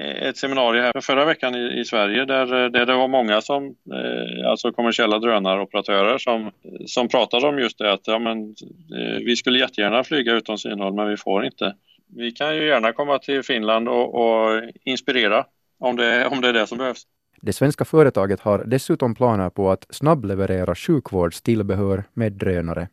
eh, 0.00 0.28
ett 0.28 0.36
seminarium 0.36 0.84
här 0.84 1.00
förra 1.00 1.24
veckan 1.24 1.54
i, 1.54 1.80
i 1.80 1.84
Sverige 1.84 2.24
där, 2.24 2.64
eh, 2.64 2.70
där 2.70 2.86
det 2.86 2.94
var 2.94 3.08
många 3.08 3.40
som, 3.40 3.64
eh, 3.64 4.50
alltså 4.50 4.72
kommersiella 4.72 5.18
drönaroperatörer 5.18 6.18
som, 6.18 6.50
som 6.86 7.08
pratade 7.08 7.46
om 7.46 7.58
just 7.58 7.78
det 7.78 7.92
att 7.92 8.06
ja, 8.06 8.18
men, 8.18 8.54
eh, 8.98 9.18
vi 9.24 9.36
skulle 9.36 9.58
jättegärna 9.58 10.04
flyga 10.04 10.34
utom 10.34 10.58
synhåll 10.58 10.94
men 10.94 11.08
vi 11.08 11.16
får 11.16 11.44
inte. 11.44 11.74
Vi 12.16 12.32
kan 12.32 12.56
ju 12.56 12.66
gärna 12.66 12.92
komma 12.92 13.18
till 13.18 13.42
Finland 13.42 13.88
och, 13.88 14.14
och 14.14 14.62
inspirera 14.84 15.44
om 15.78 15.96
det, 15.96 16.26
om 16.26 16.40
det 16.40 16.48
är 16.48 16.52
det 16.52 16.66
som 16.66 16.78
behövs. 16.78 17.02
Det 17.40 17.52
svenska 17.52 17.84
företaget 17.84 18.40
har 18.40 18.64
dessutom 18.64 19.14
planer 19.14 19.50
på 19.50 19.70
att 19.70 19.86
snabbleverera 19.90 20.74
sjukvårdstillbehör 20.74 22.04
med 22.14 22.32
drönare, 22.32 22.88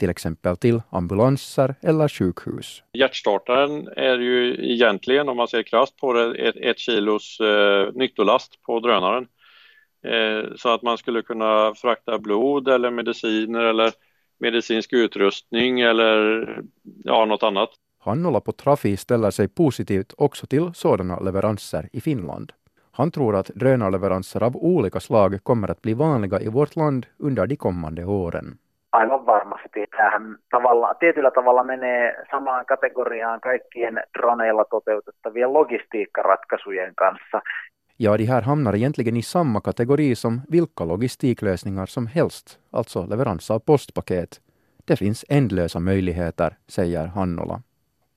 till 0.00 0.10
exempel 0.10 0.56
till 0.56 0.82
ambulanser 0.90 1.74
eller 1.82 2.08
sjukhus. 2.08 2.82
Hjärtstartaren 2.92 3.88
är 3.96 4.18
ju 4.18 4.54
egentligen, 4.72 5.28
om 5.28 5.36
man 5.36 5.48
ser 5.48 5.62
krasst 5.62 5.96
på 5.96 6.12
det, 6.12 6.48
ett, 6.48 6.56
ett 6.56 6.78
kilos 6.78 7.40
eh, 7.40 7.92
nyttolast 7.94 8.62
på 8.62 8.80
drönaren. 8.80 9.26
Eh, 10.04 10.54
så 10.56 10.68
att 10.74 10.82
man 10.82 10.98
skulle 10.98 11.22
kunna 11.22 11.74
frakta 11.74 12.18
blod 12.18 12.68
eller 12.68 12.90
mediciner 12.90 13.60
eller 13.60 13.92
medicinsk 14.38 14.92
utrustning 14.92 15.80
eller 15.80 16.46
ja, 17.04 17.24
något 17.24 17.42
annat. 17.42 17.70
Hannola 17.98 18.40
på 18.40 18.52
Trafi 18.52 18.96
ställer 18.96 19.30
sig 19.30 19.48
positivt 19.48 20.14
också 20.16 20.46
till 20.46 20.70
sådana 20.74 21.20
leveranser 21.20 21.88
i 21.92 22.00
Finland. 22.00 22.52
Han 22.92 23.10
tror 23.10 23.36
att 23.36 23.50
drönarleveranser 23.54 24.42
av 24.42 24.56
olika 24.56 25.00
slag 25.00 25.44
kommer 25.44 25.70
att 25.70 25.82
bli 25.82 25.94
vanliga 25.94 26.40
i 26.40 26.48
vårt 26.48 26.76
land 26.76 27.06
under 27.18 27.46
de 27.46 27.56
kommande 27.56 28.04
åren. 28.04 28.58
Aivan 28.92 29.26
varmasti. 29.26 29.86
Tämähän 29.96 30.36
tavalla, 30.50 30.94
tietyllä 30.94 31.30
tavalla 31.30 31.64
menee 31.64 32.24
samaan 32.30 32.66
kategoriaan 32.66 33.40
kaikkien 33.40 34.02
droneilla 34.18 34.64
toteutettavien 34.64 35.52
logistiikkaratkaisujen 35.52 36.94
kanssa. 36.94 37.42
Ja, 37.98 38.18
de 38.18 38.24
här 38.24 38.42
hamnar 38.42 38.74
egentligen 38.74 39.16
i 39.16 39.22
samma 39.22 39.60
kategori 39.60 40.14
som 40.14 40.40
vilka 40.50 40.88
logistiklösningar 40.88 41.86
som 41.86 42.06
helst, 42.06 42.58
alltså 42.72 43.06
leverans 43.06 43.50
av 43.50 43.58
postpaket. 43.58 44.40
Det 44.88 44.96
finns 44.96 45.24
ändlösa 45.28 45.80
möjligheter, 45.80 46.56
säger 46.68 47.06
Hannola. 47.06 47.60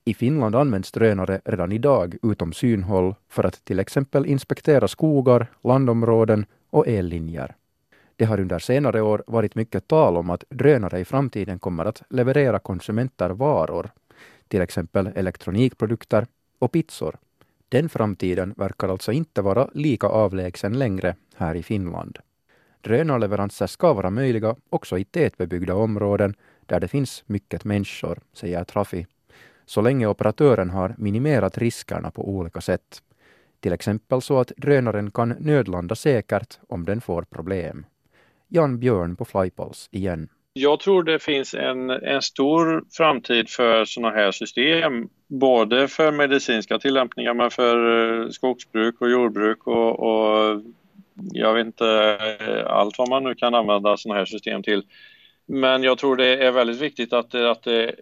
I 0.06 0.14
Finland 0.14 0.56
används 0.56 0.92
drönare 0.92 1.40
redan 1.44 1.72
idag 1.72 2.14
utom 2.22 2.52
synhåll 2.52 3.14
för 3.28 3.44
att 3.46 3.64
till 3.64 3.78
exempel 3.78 4.26
inspektera 4.26 4.88
skogar, 4.88 5.46
landområden 5.64 6.46
och 6.70 6.88
ellinjer. 6.88 7.54
Det 8.16 8.24
har 8.24 8.40
under 8.40 8.58
senare 8.58 9.02
år 9.02 9.24
varit 9.26 9.54
mycket 9.54 9.88
tal 9.88 10.16
om 10.16 10.30
att 10.30 10.44
drönare 10.48 11.00
i 11.00 11.04
framtiden 11.04 11.58
kommer 11.58 11.84
att 11.84 12.02
leverera 12.10 12.58
konsumenter 12.58 13.30
varor, 13.30 13.90
till 14.48 14.60
exempel 14.60 15.06
elektronikprodukter 15.06 16.26
och 16.58 16.72
pizzor. 16.72 17.16
Den 17.68 17.88
framtiden 17.88 18.54
verkar 18.56 18.88
alltså 18.88 19.12
inte 19.12 19.42
vara 19.42 19.68
lika 19.74 20.06
avlägsen 20.06 20.78
längre 20.78 21.16
här 21.36 21.54
i 21.54 21.62
Finland. 21.62 22.18
Drönarleveranser 22.80 23.66
ska 23.66 23.92
vara 23.92 24.10
möjliga 24.10 24.56
också 24.70 24.98
i 24.98 25.04
tätbebyggda 25.04 25.74
områden 25.74 26.34
där 26.66 26.80
det 26.80 26.88
finns 26.88 27.24
mycket 27.26 27.64
människor, 27.64 28.18
säger 28.32 28.64
Trafi, 28.64 29.06
så 29.66 29.80
länge 29.80 30.06
operatören 30.06 30.70
har 30.70 30.94
minimerat 30.98 31.58
riskerna 31.58 32.10
på 32.10 32.28
olika 32.28 32.60
sätt. 32.60 33.02
Till 33.60 33.72
exempel 33.72 34.22
så 34.22 34.40
att 34.40 34.52
drönaren 34.56 35.10
kan 35.10 35.28
nödlanda 35.28 35.94
säkert 35.94 36.58
om 36.68 36.84
den 36.84 37.00
får 37.00 37.22
problem. 37.22 37.86
Jan 38.48 38.78
Björn 38.78 39.16
på 39.16 39.24
Flypulse 39.24 39.88
igen. 39.92 40.28
Jag 40.52 40.80
tror 40.80 41.02
det 41.02 41.18
finns 41.18 41.54
en, 41.54 41.90
en 41.90 42.22
stor 42.22 42.84
framtid 42.90 43.48
för 43.48 43.84
sådana 43.84 44.16
här 44.16 44.32
system, 44.32 45.08
både 45.26 45.88
för 45.88 46.12
medicinska 46.12 46.78
tillämpningar 46.78 47.34
men 47.34 47.50
för 47.50 48.22
eh, 48.22 48.28
skogsbruk 48.28 49.00
och 49.00 49.10
jordbruk 49.10 49.66
och, 49.66 50.00
och 50.00 50.62
jag 51.32 51.54
vet 51.54 51.66
inte 51.66 52.18
eh, 52.40 52.66
allt 52.66 52.98
vad 52.98 53.08
man 53.08 53.24
nu 53.24 53.34
kan 53.34 53.54
använda 53.54 53.96
sådana 53.96 54.18
här 54.18 54.26
system 54.26 54.62
till. 54.62 54.82
Men 55.46 55.82
jag 55.82 55.98
tror 55.98 56.16
det 56.16 56.44
är 56.44 56.52
väldigt 56.52 56.80
viktigt 56.80 57.12
att, 57.12 57.34
att 57.34 57.62
det 57.62 57.94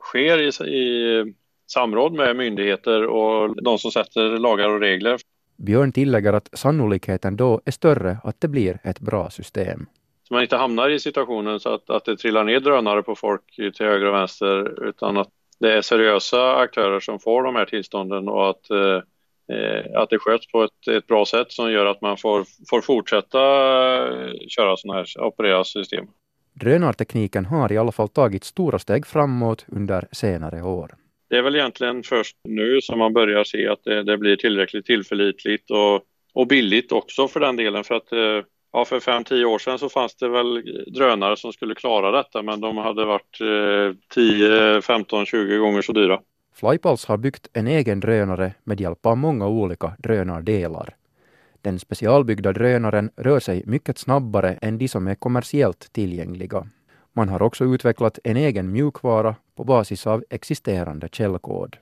sker 0.00 0.38
i, 0.40 0.70
i 0.74 1.34
samråd 1.66 2.12
med 2.12 2.36
myndigheter 2.36 3.06
och 3.06 3.62
de 3.62 3.78
som 3.78 3.90
sätter 3.90 4.38
lagar 4.38 4.68
och 4.68 4.80
regler. 4.80 5.18
Björn 5.58 5.92
tillägger 5.92 6.32
att 6.32 6.48
sannolikheten 6.52 7.36
då 7.36 7.60
är 7.64 7.70
större 7.70 8.18
att 8.24 8.40
det 8.40 8.48
blir 8.48 8.78
ett 8.84 9.00
bra 9.00 9.30
system. 9.30 9.86
Så 10.28 10.34
man 10.34 10.42
inte 10.42 10.56
hamnar 10.56 10.90
i 10.90 11.00
situationen 11.00 11.60
så 11.60 11.74
att, 11.74 11.90
att 11.90 12.04
det 12.04 12.16
trillar 12.16 12.44
ner 12.44 12.60
drönare 12.60 13.02
på 13.02 13.14
folk 13.14 13.42
till 13.56 13.86
höger 13.86 14.06
och 14.06 14.14
vänster 14.14 14.84
utan 14.88 15.16
att 15.16 15.28
det 15.60 15.72
är 15.72 15.82
seriösa 15.82 16.56
aktörer 16.56 17.00
som 17.00 17.18
får 17.18 17.42
de 17.42 17.54
här 17.54 17.64
tillstånden 17.64 18.28
och 18.28 18.50
att, 18.50 18.70
eh, 18.70 20.00
att 20.00 20.10
det 20.10 20.18
sköts 20.18 20.52
på 20.52 20.62
ett, 20.62 20.88
ett, 20.90 21.06
bra 21.06 21.24
sätt 21.24 21.52
som 21.52 21.72
gör 21.72 21.86
att 21.86 22.00
man 22.00 22.16
får, 22.16 22.44
får 22.70 22.80
fortsätta 22.80 23.38
eh, 23.38 24.32
köra 24.48 24.76
sådana 24.76 24.98
här, 24.98 25.06
operera 25.26 25.64
system. 25.64 26.06
Drönartekniken 26.52 27.44
har 27.44 27.72
i 27.72 27.78
alla 27.78 27.92
fall 27.92 28.08
tagit 28.08 28.44
stora 28.44 28.78
steg 28.78 29.06
framåt 29.06 29.66
under 29.68 30.08
senare 30.12 30.62
år. 30.62 30.94
Det 31.28 31.36
är 31.36 31.42
väl 31.42 31.56
egentligen 31.56 32.02
först 32.02 32.36
nu 32.44 32.80
som 32.80 32.98
man 32.98 33.12
börjar 33.12 33.44
se 33.44 33.68
att 33.68 33.84
det, 33.84 34.02
det 34.02 34.18
blir 34.18 34.36
tillräckligt 34.36 34.86
tillförlitligt 34.86 35.70
och, 35.70 36.02
och 36.34 36.46
billigt 36.46 36.92
också 36.92 37.28
för 37.28 37.40
den 37.40 37.56
delen 37.56 37.84
för 37.84 37.94
att 37.94 38.12
eh, 38.12 38.42
Ja, 38.72 38.84
för 38.84 39.00
5-10 39.00 39.44
år 39.44 39.58
sedan 39.58 39.78
så 39.78 39.88
fanns 39.88 40.16
det 40.16 40.28
väl 40.28 40.62
drönare 40.94 41.36
som 41.36 41.52
skulle 41.52 41.74
klara 41.74 42.10
detta 42.10 42.42
men 42.42 42.60
de 42.60 42.76
hade 42.76 43.04
varit 43.04 43.40
eh, 43.40 43.96
10, 44.14 44.82
15, 44.82 45.26
20 45.26 45.58
gånger 45.58 45.82
så 45.82 45.92
dyra. 45.92 46.20
Flypals 46.54 47.06
har 47.06 47.16
byggt 47.16 47.48
en 47.52 47.66
egen 47.66 48.00
drönare 48.00 48.54
med 48.64 48.80
hjälp 48.80 49.06
av 49.06 49.16
många 49.16 49.48
olika 49.48 49.92
drönardelar. 49.98 50.96
Den 51.62 51.78
specialbyggda 51.78 52.52
drönaren 52.52 53.10
rör 53.16 53.40
sig 53.40 53.62
mycket 53.66 53.98
snabbare 53.98 54.58
än 54.62 54.78
de 54.78 54.88
som 54.88 55.06
är 55.06 55.14
kommersiellt 55.14 55.92
tillgängliga. 55.92 56.68
Man 57.18 57.28
har 57.28 57.42
också 57.42 57.64
utvecklat 57.64 58.18
en 58.24 58.36
egen 58.36 58.72
mjukvara 58.72 59.34
på 59.56 59.64
basis 59.64 60.06
av 60.06 60.24
existerande 60.30 61.08
källkod. 61.12 61.76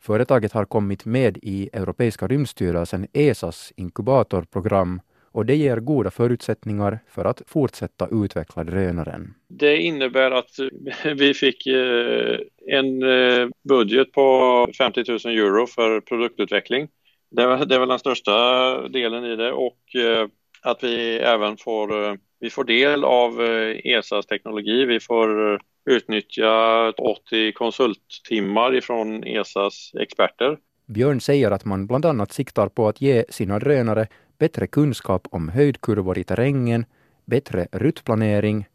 Företaget 0.00 0.52
har 0.52 0.64
kommit 0.64 1.04
med 1.04 1.38
i 1.42 1.70
Europeiska 1.72 2.26
rymdstyrelsen 2.26 3.06
ESAs 3.12 3.72
inkubatorprogram 3.76 5.00
och 5.32 5.46
det 5.46 5.56
ger 5.56 5.76
goda 5.76 6.10
förutsättningar 6.10 6.98
för 7.08 7.24
att 7.24 7.42
fortsätta 7.46 8.08
utveckla 8.24 8.64
drönaren. 8.64 9.34
Det 9.48 9.76
innebär 9.76 10.30
att 10.30 10.50
vi 11.16 11.34
fick 11.34 11.66
eh, 11.66 12.38
en 12.66 13.02
eh, 13.02 13.48
budget 13.68 14.12
på 14.12 14.68
50 14.78 15.04
000 15.08 15.18
euro 15.36 15.66
för 15.66 16.00
produktutveckling. 16.00 16.88
Det 17.30 17.42
är 17.42 17.78
väl 17.78 17.88
den 17.88 17.98
största 17.98 18.32
delen 18.88 19.24
i 19.24 19.36
det 19.36 19.52
och 19.52 19.94
eh, 19.94 20.28
att 20.62 20.84
vi 20.84 21.18
även 21.18 21.56
får, 21.56 22.18
vi 22.40 22.50
får 22.50 22.64
del 22.64 23.04
av 23.04 23.40
ESAs 23.84 24.26
teknologi. 24.26 24.84
Vi 24.84 25.00
får 25.00 25.60
utnyttja 25.90 26.90
80 26.90 27.52
konsulttimmar 27.52 28.74
ifrån 28.74 29.24
ESAs 29.24 29.92
experter. 30.00 30.58
Björn 30.86 31.20
säger 31.20 31.50
att 31.50 31.64
man 31.64 31.86
bland 31.86 32.04
annat 32.04 32.32
siktar 32.32 32.68
på 32.68 32.88
att 32.88 33.00
ge 33.00 33.24
sina 33.28 33.58
drönare 33.58 34.06
bättre 34.38 34.66
kunskap 34.66 35.28
om 35.30 35.48
höjdkurvor 35.48 36.18
i 36.18 36.24
terrängen, 36.24 36.84
bättre 37.24 37.66
ruttplanering, 37.72 38.66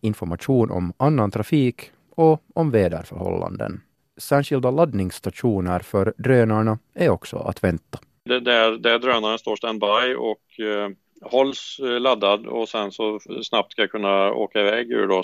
information 0.00 0.70
om 0.70 0.92
annan 0.96 1.30
trafik 1.30 1.90
och 2.10 2.42
om 2.54 2.70
väderförhållanden. 2.70 3.80
Särskilda 4.16 4.70
laddningsstationer 4.70 5.80
för 5.80 6.14
drönarna 6.16 6.78
är 6.94 7.08
också 7.08 7.36
att 7.36 7.64
vänta. 7.64 7.98
Det 8.24 8.40
där, 8.40 8.78
där 8.78 8.98
drönaren 8.98 9.38
står 9.38 9.56
standby 9.56 10.14
och 10.18 10.60
eh, 10.60 10.90
hålls 11.20 11.80
eh, 11.82 12.00
laddad 12.00 12.46
och 12.46 12.68
sen 12.68 12.92
så 12.92 13.20
snabbt 13.42 13.72
ska 13.72 13.88
kunna 13.88 14.32
åka 14.32 14.60
iväg 14.60 14.90
ur 14.90 15.06
då. 15.06 15.22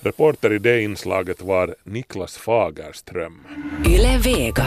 Reporter 0.00 0.52
i 0.52 0.58
det 0.58 0.82
inslaget 0.82 1.42
var 1.42 1.74
Niklas 1.84 2.38
Fagerström. 2.38 3.46
Yle 3.86 4.18
Vega. 4.18 4.66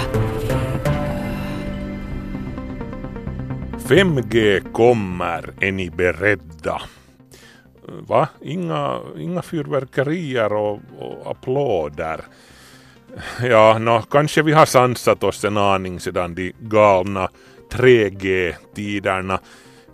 5G 3.90 4.72
kommer, 4.72 5.54
är 5.60 5.72
ni 5.72 5.90
beredda? 5.90 6.82
Va? 8.08 8.28
Inga, 8.42 9.00
inga 9.18 9.42
fyrverkerier 9.42 10.54
och, 10.54 10.80
och 11.00 11.32
applåder. 11.32 12.22
Ja, 13.44 13.78
no, 13.78 14.02
kanske 14.02 14.42
vi 14.42 14.52
har 14.52 14.66
sansat 14.66 15.24
oss 15.24 15.46
en 15.46 15.58
aning 15.58 16.00
sedan 16.00 16.36
de 16.36 16.54
galna 16.60 17.30
3G-tiderna. 17.70 19.40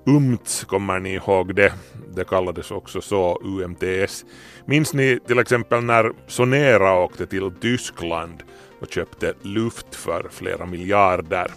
UMTS, 0.05 0.63
kommer 0.63 0.99
ni 0.99 1.13
ihåg 1.13 1.55
det? 1.55 1.73
Det 2.15 2.27
kallades 2.27 2.71
också 2.71 3.01
så, 3.01 3.41
UMTS. 3.43 4.25
Minns 4.65 4.93
ni 4.93 5.19
till 5.27 5.39
exempel 5.39 5.83
när 5.83 6.11
Sonera 6.27 6.99
åkte 6.99 7.25
till 7.25 7.51
Tyskland 7.61 8.43
och 8.79 8.91
köpte 8.91 9.33
luft 9.41 9.95
för 9.95 10.27
flera 10.31 10.65
miljarder? 10.65 11.51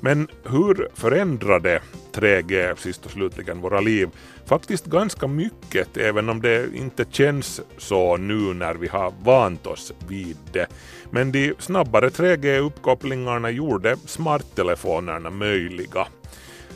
Men 0.00 0.28
hur 0.44 0.88
förändrade 0.94 1.80
3G 2.12 2.76
sist 2.76 3.04
och 3.04 3.10
slutligen 3.10 3.60
våra 3.60 3.80
liv? 3.80 4.08
Faktiskt 4.46 4.86
ganska 4.86 5.26
mycket, 5.26 5.96
även 5.96 6.28
om 6.28 6.42
det 6.42 6.66
inte 6.74 7.04
känns 7.10 7.60
så 7.78 8.16
nu 8.16 8.54
när 8.54 8.74
vi 8.74 8.88
har 8.88 9.12
vant 9.22 9.66
oss 9.66 9.92
vid 10.08 10.36
det. 10.52 10.66
Men 11.10 11.32
de 11.32 11.54
snabbare 11.58 12.08
3G-uppkopplingarna 12.08 13.50
gjorde 13.50 13.96
smarttelefonerna 14.06 15.30
möjliga. 15.30 16.06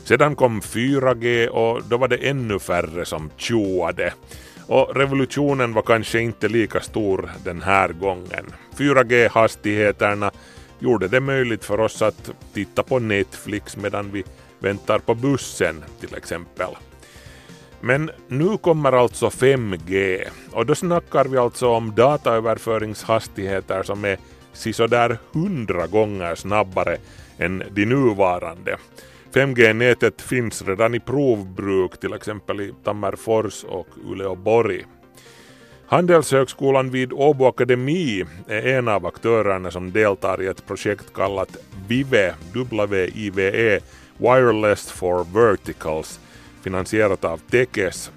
Sedan 0.03 0.35
kom 0.35 0.61
4G 0.61 1.47
och 1.47 1.83
då 1.83 1.97
var 1.97 2.07
det 2.07 2.29
ännu 2.29 2.59
färre 2.59 3.05
som 3.05 3.29
tjoade. 3.37 4.13
Och 4.67 4.95
revolutionen 4.95 5.73
var 5.73 5.81
kanske 5.81 6.19
inte 6.19 6.47
lika 6.47 6.79
stor 6.79 7.31
den 7.43 7.61
här 7.61 7.89
gången. 7.89 8.45
4G-hastigheterna 8.77 10.31
gjorde 10.79 11.07
det 11.07 11.19
möjligt 11.19 11.65
för 11.65 11.79
oss 11.79 12.01
att 12.01 12.31
titta 12.53 12.83
på 12.83 12.99
Netflix 12.99 13.77
medan 13.77 14.11
vi 14.11 14.23
väntar 14.59 14.99
på 14.99 15.15
bussen 15.15 15.83
till 15.99 16.15
exempel. 16.15 16.75
Men 17.81 18.11
nu 18.27 18.57
kommer 18.57 18.91
alltså 18.91 19.27
5G 19.29 20.23
och 20.51 20.65
då 20.65 20.75
snackar 20.75 21.25
vi 21.25 21.37
alltså 21.37 21.67
om 21.67 21.95
dataöverföringshastigheter 21.95 23.83
som 23.83 24.05
är 24.05 24.17
sisådär 24.53 25.17
100 25.33 25.87
gånger 25.87 26.35
snabbare 26.35 26.97
än 27.37 27.63
de 27.71 27.85
nuvarande. 27.85 28.77
5G-nätet 29.33 30.21
finns 30.21 30.61
redan 30.61 30.95
i 30.95 30.99
provbruk 30.99 31.99
till 31.99 32.13
exempel 32.13 32.61
i 32.61 32.73
Tammerfors 32.83 33.63
och 33.63 33.87
Uleåborg. 34.05 34.85
Handelshögskolan 35.87 36.89
vid 36.89 37.13
Åbo 37.13 37.45
Akademi 37.45 38.25
är 38.47 38.67
en 38.67 38.87
av 38.87 39.05
aktörerna 39.05 39.71
som 39.71 39.91
deltar 39.91 40.41
i 40.41 40.47
ett 40.47 40.67
projekt 40.67 41.13
kallat 41.13 41.57
VIVE, 41.87 42.35
WIVE, 42.53 43.79
Wireless 44.17 44.91
for 44.91 45.25
Verticals, 45.33 46.19
finansierat 46.63 47.25
av 47.25 47.37
Tekes. 47.37 48.11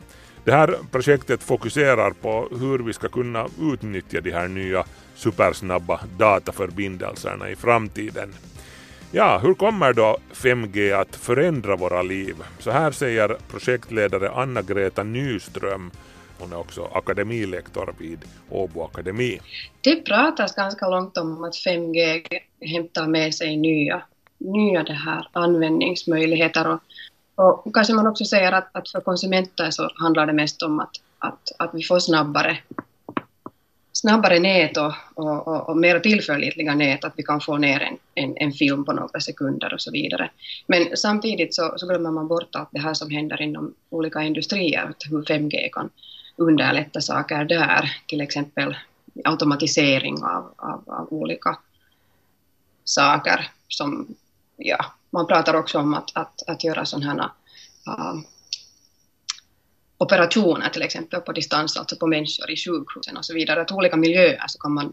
Det 0.44 0.52
här 0.52 0.76
projektet 0.92 1.42
fokuserar 1.42 2.10
på 2.10 2.48
hur 2.60 2.78
vi 2.78 2.92
ska 2.92 3.08
kunna 3.08 3.46
utnyttja 3.60 4.20
de 4.20 4.30
här 4.30 4.48
nya 4.48 4.84
supersnabba 5.14 6.00
dataförbindelserna 6.18 7.50
i 7.50 7.56
framtiden. 7.56 8.34
Ja, 9.12 9.38
hur 9.42 9.54
kommer 9.54 9.92
då 9.92 10.18
5G 10.32 11.00
att 11.00 11.16
förändra 11.16 11.76
våra 11.76 12.02
liv? 12.02 12.34
Så 12.58 12.70
här 12.70 12.90
säger 12.90 13.36
projektledare 13.50 14.30
Anna-Greta 14.30 15.02
Nyström 15.02 15.90
hon 16.38 16.52
är 16.52 16.58
också 16.58 16.88
akademilektor 16.92 17.94
vid 17.98 18.18
Åbo 18.50 18.82
Akademi. 18.82 19.40
Det 19.80 19.96
pratas 19.96 20.54
ganska 20.54 20.88
långt 20.88 21.18
om 21.18 21.44
att 21.44 21.54
5G 21.54 22.26
hämtar 22.60 23.06
med 23.06 23.34
sig 23.34 23.56
nya, 23.56 24.02
nya 24.38 24.82
det 24.82 24.92
här 24.92 25.28
användningsmöjligheter 25.32 26.68
och, 26.68 26.80
och 27.34 27.74
kanske 27.74 27.94
man 27.94 28.06
också 28.06 28.24
säger 28.24 28.52
att, 28.52 28.68
att 28.72 28.88
för 28.88 29.00
konsumenter 29.00 29.70
så 29.70 29.90
handlar 29.96 30.26
det 30.26 30.32
mest 30.32 30.62
om 30.62 30.80
att, 30.80 30.90
att, 31.18 31.52
att 31.58 31.70
vi 31.74 31.82
får 31.82 31.98
snabbare, 31.98 32.58
snabbare 33.92 34.38
nät 34.38 34.76
och, 34.76 34.92
och, 35.14 35.48
och, 35.48 35.68
och 35.68 35.76
mer 35.76 36.00
tillförlitliga 36.00 36.74
nät, 36.74 37.04
att 37.04 37.12
vi 37.16 37.22
kan 37.22 37.40
få 37.40 37.56
ner 37.56 37.80
en, 37.80 37.98
en, 38.14 38.36
en, 38.36 38.52
film 38.52 38.84
på 38.84 38.92
några 38.92 39.20
sekunder 39.20 39.74
och 39.74 39.82
så 39.82 39.90
vidare. 39.90 40.30
Men 40.66 40.96
samtidigt 40.96 41.54
så, 41.54 41.74
så 41.76 41.86
glömmer 41.86 42.10
man 42.10 42.28
bort 42.28 42.54
att 42.54 42.68
det 42.70 42.80
här 42.80 42.94
som 42.94 43.10
händer 43.10 43.42
inom 43.42 43.74
olika 43.90 44.22
industrier, 44.22 44.94
hur 45.10 45.22
5G 45.22 45.68
kan 45.72 45.90
underlätta 46.36 47.00
saker 47.00 47.44
där, 47.44 47.96
till 48.06 48.20
exempel 48.20 48.76
automatisering 49.24 50.22
av, 50.22 50.54
av, 50.56 50.84
av 50.86 51.08
olika 51.10 51.58
saker 52.84 53.50
som, 53.68 54.14
ja, 54.56 54.84
man 55.14 55.26
pratar 55.26 55.54
också 55.54 55.78
om 55.78 55.94
att, 55.94 56.10
att, 56.14 56.42
att 56.46 56.64
göra 56.64 56.84
sådana 56.84 57.32
här 57.86 57.94
uh, 57.94 58.20
operationer 59.98 60.68
till 60.68 60.82
exempel 60.82 61.20
på 61.20 61.32
distans, 61.32 61.76
alltså 61.76 61.96
på 61.96 62.06
människor 62.06 62.50
i 62.50 62.56
sjukhusen 62.56 63.16
och 63.16 63.24
så 63.24 63.34
vidare. 63.34 63.60
Att 63.60 63.72
olika 63.72 63.96
miljöer 63.96 64.44
så 64.48 64.58
kan 64.58 64.72
man 64.72 64.92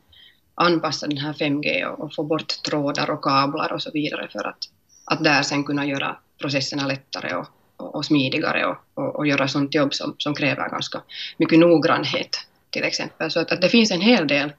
anpassa 0.55 1.07
den 1.07 1.17
här 1.17 1.34
5G 1.34 1.86
och, 1.86 1.99
och 1.99 2.15
få 2.15 2.23
bort 2.23 2.63
trådar 2.63 3.10
och 3.10 3.23
kablar 3.23 3.73
och 3.73 3.81
så 3.81 3.91
vidare 3.91 4.27
för 4.31 4.47
att, 4.47 4.57
att 5.05 5.23
där 5.23 5.41
sen 5.43 5.63
kunna 5.63 5.86
göra 5.86 6.17
processerna 6.41 6.88
lättare 6.88 7.36
och, 7.36 7.47
och, 7.77 7.95
och 7.95 8.05
smidigare 8.05 8.65
och, 8.65 8.77
och, 8.93 9.15
och, 9.15 9.27
göra 9.27 9.47
sånt 9.47 9.75
jobb 9.75 9.93
som, 9.93 10.15
som 10.17 10.36
kräver 10.36 10.69
ganska 10.69 11.01
mycket 11.38 11.60
noggrannhet 11.60 12.47
till 12.69 12.84
exempel. 12.84 13.31
Så 13.31 13.39
att, 13.39 13.51
att 13.51 13.62
det 13.62 13.69
finns 13.69 13.91
en 13.91 14.01
hel 14.01 14.27
del 14.27 14.53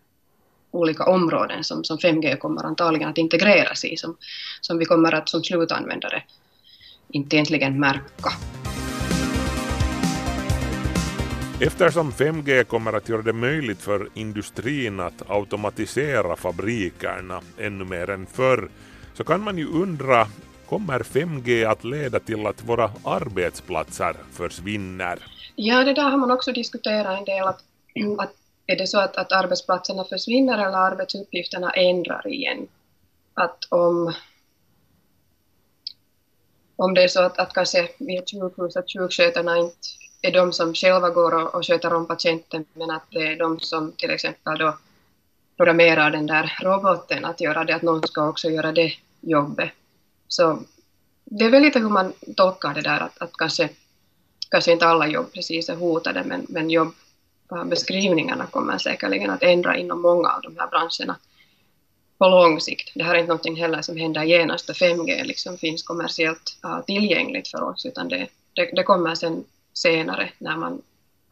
olika 0.73 1.05
områden 1.05 1.65
som, 1.65 1.85
som 1.85 1.99
5G 1.99 2.37
kommer 2.37 2.65
antagligen 2.65 3.09
att 3.09 3.19
integreras 3.19 3.85
i, 3.85 3.97
som, 3.97 4.17
som 4.61 4.79
vi 4.79 4.85
kommer 4.85 5.15
att 5.15 5.29
som 5.29 5.45
slutanvändare 5.45 6.23
inte 7.11 7.37
egentligen 7.37 7.81
märka. 7.81 8.31
Eftersom 11.61 12.13
5G 12.13 12.65
kommer 12.65 12.93
att 12.93 13.09
göra 13.09 13.23
det 13.23 13.33
möjligt 13.33 13.83
för 13.83 14.09
industrin 14.15 15.01
att 15.01 15.31
automatisera 15.31 16.37
fabrikerna 16.37 17.41
ännu 17.59 17.85
mer 17.85 18.11
än 18.11 18.27
förr 18.27 18.69
så 19.15 19.25
kan 19.25 19.43
man 19.43 19.59
ju 19.59 19.67
undra 19.67 20.27
Kommer 20.73 20.99
5G 20.99 21.69
att 21.69 21.85
leda 21.85 22.21
till 22.21 22.47
att 22.47 22.65
våra 22.65 22.91
arbetsplatser 23.05 24.17
försvinner? 24.33 25.19
Ja, 25.57 25.85
det 25.85 25.95
där 25.95 26.11
har 26.11 26.17
man 26.17 26.31
också 26.31 26.53
diskuterat 26.53 27.19
en 27.19 27.25
del. 27.25 27.47
Att, 27.47 27.61
att 28.19 28.35
är 28.67 28.77
det 28.77 28.87
så 28.87 29.01
att, 29.01 29.17
att 29.17 29.33
arbetsplatserna 29.33 30.05
försvinner 30.05 30.55
eller 30.55 30.79
arbetsuppgifterna 30.79 31.71
ändrar 31.71 32.29
igen? 32.29 32.69
Att 33.35 33.65
om, 33.69 34.15
om 36.77 36.95
det 36.95 37.03
är 37.03 37.09
så 37.09 37.23
att, 37.23 37.39
att 37.39 37.53
kanske 37.53 37.89
vid 37.99 38.19
ett 38.19 38.31
sjukhus 38.31 38.77
att 38.77 38.93
sjukskötarna 38.93 39.59
inte 39.59 39.77
är 40.23 40.33
de 40.33 40.53
som 40.53 40.75
själva 40.75 41.11
går 41.11 41.35
och, 41.35 41.55
och 41.55 41.67
sköter 41.67 41.95
om 41.95 42.07
patienten 42.07 42.65
men 42.73 42.91
att 42.91 43.07
det 43.11 43.27
är 43.27 43.37
de 43.37 43.61
som 43.61 43.93
till 43.93 44.11
exempel 44.11 44.59
då 44.59 44.79
programmerar 45.57 46.11
den 46.11 46.27
där 46.27 46.59
roboten 46.63 47.25
att 47.25 47.41
göra 47.41 47.65
det, 47.65 47.75
att 47.75 47.83
någon 47.83 48.03
ska 48.03 48.29
också 48.29 48.51
göra 48.51 48.73
det 48.73 48.93
jobbet. 49.21 49.71
Så 50.29 50.63
det 51.25 51.45
är 51.45 51.51
väl 51.51 51.63
lite 51.63 51.79
hur 51.79 51.89
man 51.89 52.13
tolkar 52.37 52.75
det 52.75 52.83
där 52.83 53.01
att, 53.01 53.23
att 53.23 53.33
kanske, 53.33 53.69
kanske 54.49 54.73
inte 54.73 54.87
alla 54.87 55.07
jobb 55.07 55.33
precis 55.33 55.69
är 55.69 55.77
hotade 55.77 56.25
men, 56.25 56.47
men 56.49 56.71
Beskrivningarna 57.67 58.47
kommer 58.47 58.79
säkerligen 58.79 59.31
att 59.31 59.43
ändra 59.43 59.77
inom 59.77 60.03
många 60.03 60.29
av 60.29 60.43
de 60.43 60.57
här 60.59 60.69
branscherna 60.71 61.17
på 62.19 62.29
lång 62.29 62.61
sikt. 62.61 62.93
Det 62.95 63.05
här 63.05 63.15
är 63.15 63.19
inte 63.19 63.29
någonting 63.29 63.57
heller 63.57 63.83
som 63.83 63.97
händer 63.97 64.23
genast 64.23 64.67
då 64.67 64.73
5G 64.73 65.25
liksom 65.25 65.59
finns 65.59 65.83
kommersiellt 65.83 66.59
uh, 66.65 66.81
tillgängligt 66.81 67.49
för 67.49 67.63
oss 67.63 67.87
utan 67.87 68.09
det, 68.09 68.29
det, 68.53 68.71
det 68.73 68.83
kommer 68.83 69.15
sen 69.15 69.45
senare 69.73 70.31
när 70.39 70.57
man 70.57 70.83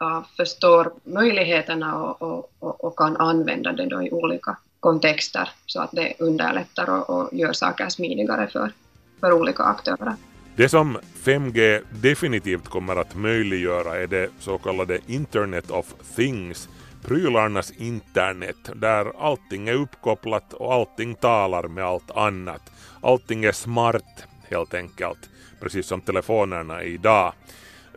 uh, 0.03 0.23
förstår 0.37 0.93
möjligheterna 1.05 1.97
och, 1.97 2.23
och, 2.23 2.53
och, 2.59 2.85
och, 2.85 2.97
kan 2.97 3.17
använda 3.17 3.73
det 3.73 3.87
då 3.87 4.03
i 4.03 4.11
olika 4.11 4.57
kontexter 4.81 5.51
så 5.67 5.81
att 5.81 5.93
det 5.93 6.15
underlättar 6.19 6.91
och, 6.91 7.11
och 7.11 7.29
gör 7.33 7.53
saker 7.53 7.89
smidigare 7.89 8.47
för, 8.47 8.73
för 9.21 9.33
olika 9.33 9.63
aktörer. 9.63 10.15
Det 10.61 10.69
som 10.69 10.99
5G 11.23 11.81
definitivt 11.91 12.69
kommer 12.69 12.97
att 12.97 13.17
möjliggöra 13.17 13.97
är 13.97 14.07
det 14.07 14.31
så 14.39 14.59
kallade 14.59 14.99
Internet 15.07 15.71
of 15.71 15.95
Things, 16.17 16.69
prylarnas 17.05 17.71
internet, 17.71 18.57
där 18.75 19.13
allting 19.19 19.69
är 19.69 19.75
uppkopplat 19.75 20.53
och 20.53 20.73
allting 20.73 21.15
talar 21.15 21.69
med 21.69 21.85
allt 21.85 22.11
annat. 22.11 22.73
Allting 23.01 23.45
är 23.45 23.53
smart 23.53 24.25
helt 24.49 24.75
enkelt, 24.75 25.31
precis 25.61 25.87
som 25.87 26.01
telefonerna 26.01 26.81
är 26.81 26.87
idag. 26.87 27.33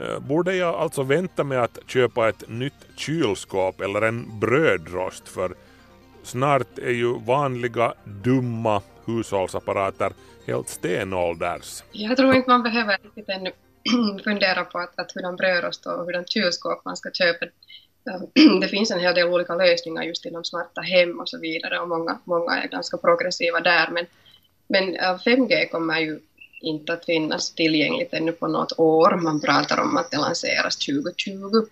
Eh, 0.01 0.19
borde 0.19 0.55
jag 0.55 0.75
alltså 0.75 1.03
vänta 1.03 1.43
med 1.43 1.63
att 1.63 1.79
köpa 1.87 2.29
ett 2.29 2.49
nytt 2.49 2.87
kylskåp 2.95 3.81
eller 3.81 4.01
en 4.01 4.39
brödrost 4.39 5.29
för 5.29 5.55
snart 6.23 6.77
är 6.77 6.91
ju 6.91 7.19
vanliga 7.19 7.93
dumma 8.03 8.81
hushållsapparater 9.05 10.11
helt 10.47 10.69
stenålders. 10.69 11.83
Jag 11.91 12.17
tror 12.17 12.35
inte 12.35 12.49
man 12.49 12.63
behöver 12.63 12.97
riktigt 13.03 13.29
ännu 13.29 13.51
fundera 14.23 14.63
på 14.65 14.79
att, 14.79 14.99
att 14.99 15.11
hurdan 15.11 15.35
brödrost 15.35 15.85
och 15.85 16.05
hurdan 16.05 16.25
kylskåp 16.25 16.85
man 16.85 16.97
ska 16.97 17.11
köpa. 17.11 17.45
Det 18.61 18.67
finns 18.67 18.91
en 18.91 18.99
hel 18.99 19.15
del 19.15 19.27
olika 19.27 19.55
lösningar 19.55 20.03
just 20.03 20.25
inom 20.25 20.43
smarta 20.43 20.81
hem 20.81 21.19
och 21.19 21.29
så 21.29 21.39
vidare 21.39 21.79
och 21.79 21.87
många, 21.87 22.19
många 22.23 22.63
är 22.63 22.67
ganska 22.67 22.97
progressiva 22.97 23.59
där 23.59 23.89
men, 23.91 24.05
men 24.67 24.97
5G 24.97 25.69
kommer 25.71 25.99
ju 25.99 26.19
inte 26.61 26.93
att 26.93 27.05
finnas 27.05 27.51
tillgängligt 27.51 28.13
ännu 28.13 28.31
på 28.31 28.47
något 28.47 28.79
år. 28.79 29.15
Man 29.15 29.41
pratar 29.41 29.81
om 29.81 29.97
att 29.97 30.11
det 30.11 30.17
lanseras 30.17 30.77
2020. 30.77 31.65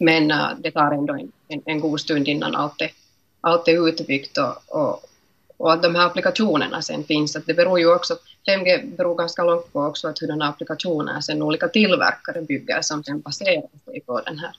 Men 0.00 0.32
det 0.58 0.70
tar 0.70 0.92
ändå 0.92 1.14
en, 1.14 1.32
en, 1.48 1.62
en, 1.64 1.80
god 1.80 2.00
stund 2.00 2.28
innan 2.28 2.54
allt 2.54 2.80
är, 2.80 2.92
allt 3.40 3.68
är 3.68 3.88
utbyggt 3.88 4.38
och, 4.38 4.80
och, 4.80 5.02
och, 5.64 5.72
att 5.72 5.82
de 5.82 5.94
här 5.94 6.06
applikationerna 6.06 6.82
sen 6.82 7.04
finns. 7.04 7.36
Att 7.36 7.46
det 7.46 7.54
beror 7.54 7.78
ju 7.78 7.94
också, 7.94 8.16
5G 8.48 8.96
beror 8.96 9.14
ganska 9.14 9.44
långt 9.44 9.72
på 9.72 9.80
också 9.80 10.08
att 10.08 10.18
hurdana 10.18 10.48
applikationer 10.48 11.20
sen 11.20 11.42
olika 11.42 11.68
tillverkare 11.68 12.42
bygger 12.42 12.82
som 12.82 13.04
sen 13.04 13.20
baserar 13.20 13.62
sig 13.84 14.00
på 14.00 14.20
den 14.20 14.38
här 14.38 14.50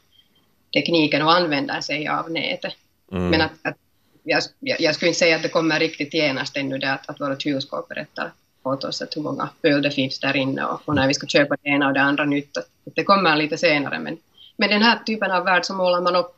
tekniken 0.73 1.21
och 1.21 1.33
använder 1.33 1.81
sig 1.81 2.07
av 2.07 2.31
nätet. 2.31 2.73
Mm. 3.11 3.29
Men 3.29 3.41
att, 3.41 3.51
att 3.61 3.75
jag, 4.23 4.41
jag, 4.59 4.95
skulle 4.95 5.09
inte 5.09 5.19
säga 5.19 5.35
att 5.35 5.43
det 5.43 5.49
kommer 5.49 5.79
riktigt 5.79 6.13
genast 6.13 6.57
ännu 6.57 6.77
det 6.77 6.93
att, 6.93 7.09
att 7.09 7.21
våra 7.21 7.37
kylskåp 7.37 7.87
berättar 7.87 8.31
åt 8.63 8.83
oss 8.83 9.01
att 9.01 9.17
hur 9.17 9.21
många 9.21 9.49
öl 9.63 9.81
det 9.81 9.91
finns 9.91 10.19
där 10.19 10.35
inne 10.35 10.65
och, 10.65 10.81
och 10.85 10.95
när 10.95 11.07
vi 11.07 11.13
ska 11.13 11.27
köpa 11.27 11.55
det 11.61 11.69
ena 11.69 11.87
och 11.87 11.93
det 11.93 12.01
andra 12.01 12.25
nytt. 12.25 12.57
Att 12.57 12.67
det 12.95 13.03
kommer 13.03 13.35
lite 13.35 13.57
senare 13.57 13.99
men, 13.99 14.17
men 14.57 14.69
den 14.69 14.81
här 14.81 14.99
typen 15.05 15.31
av 15.31 15.45
värld 15.45 15.65
så 15.65 15.73
målar 15.73 16.01
man 16.01 16.15
upp 16.15 16.35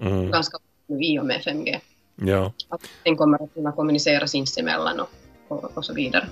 mm. 0.00 0.30
ganska 0.30 0.58
i 1.00 1.18
och 1.18 1.26
med 1.26 1.40
5G. 1.40 1.80
Ja. 2.16 2.52
Att 2.68 2.80
den 3.04 3.16
kommer 3.16 3.42
att 3.42 3.54
kunna 3.54 3.72
kommunicera 3.72 4.26
sinsemellan 4.26 5.00
och, 5.00 5.10
och, 5.48 5.76
och 5.76 5.84
så 5.84 5.94
vidare. 5.94 6.28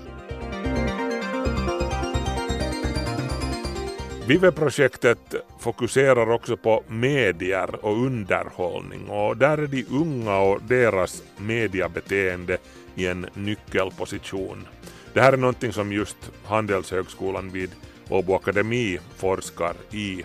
Vive-projektet 4.28 5.34
fokuserar 5.58 6.30
också 6.30 6.56
på 6.56 6.82
medier 6.88 7.84
och 7.84 7.92
underhållning 7.92 9.08
och 9.08 9.36
där 9.36 9.58
är 9.58 9.66
de 9.66 9.84
unga 9.90 10.38
och 10.38 10.62
deras 10.62 11.22
mediabeteende 11.36 12.58
i 12.94 13.06
en 13.06 13.26
nyckelposition. 13.34 14.66
Det 15.14 15.20
här 15.20 15.32
är 15.32 15.36
någonting 15.36 15.72
som 15.72 15.92
just 15.92 16.16
Handelshögskolan 16.44 17.50
vid 17.50 17.70
Åbo 18.08 18.34
Akademi 18.34 18.98
forskar 19.16 19.74
i. 19.90 20.24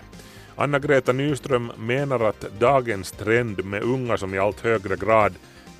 Anna-Greta 0.56 1.12
Nyström 1.12 1.72
menar 1.78 2.20
att 2.20 2.40
dagens 2.58 3.12
trend 3.12 3.64
med 3.64 3.82
unga 3.82 4.16
som 4.16 4.34
i 4.34 4.38
allt 4.38 4.60
högre 4.60 4.96
grad 4.96 5.34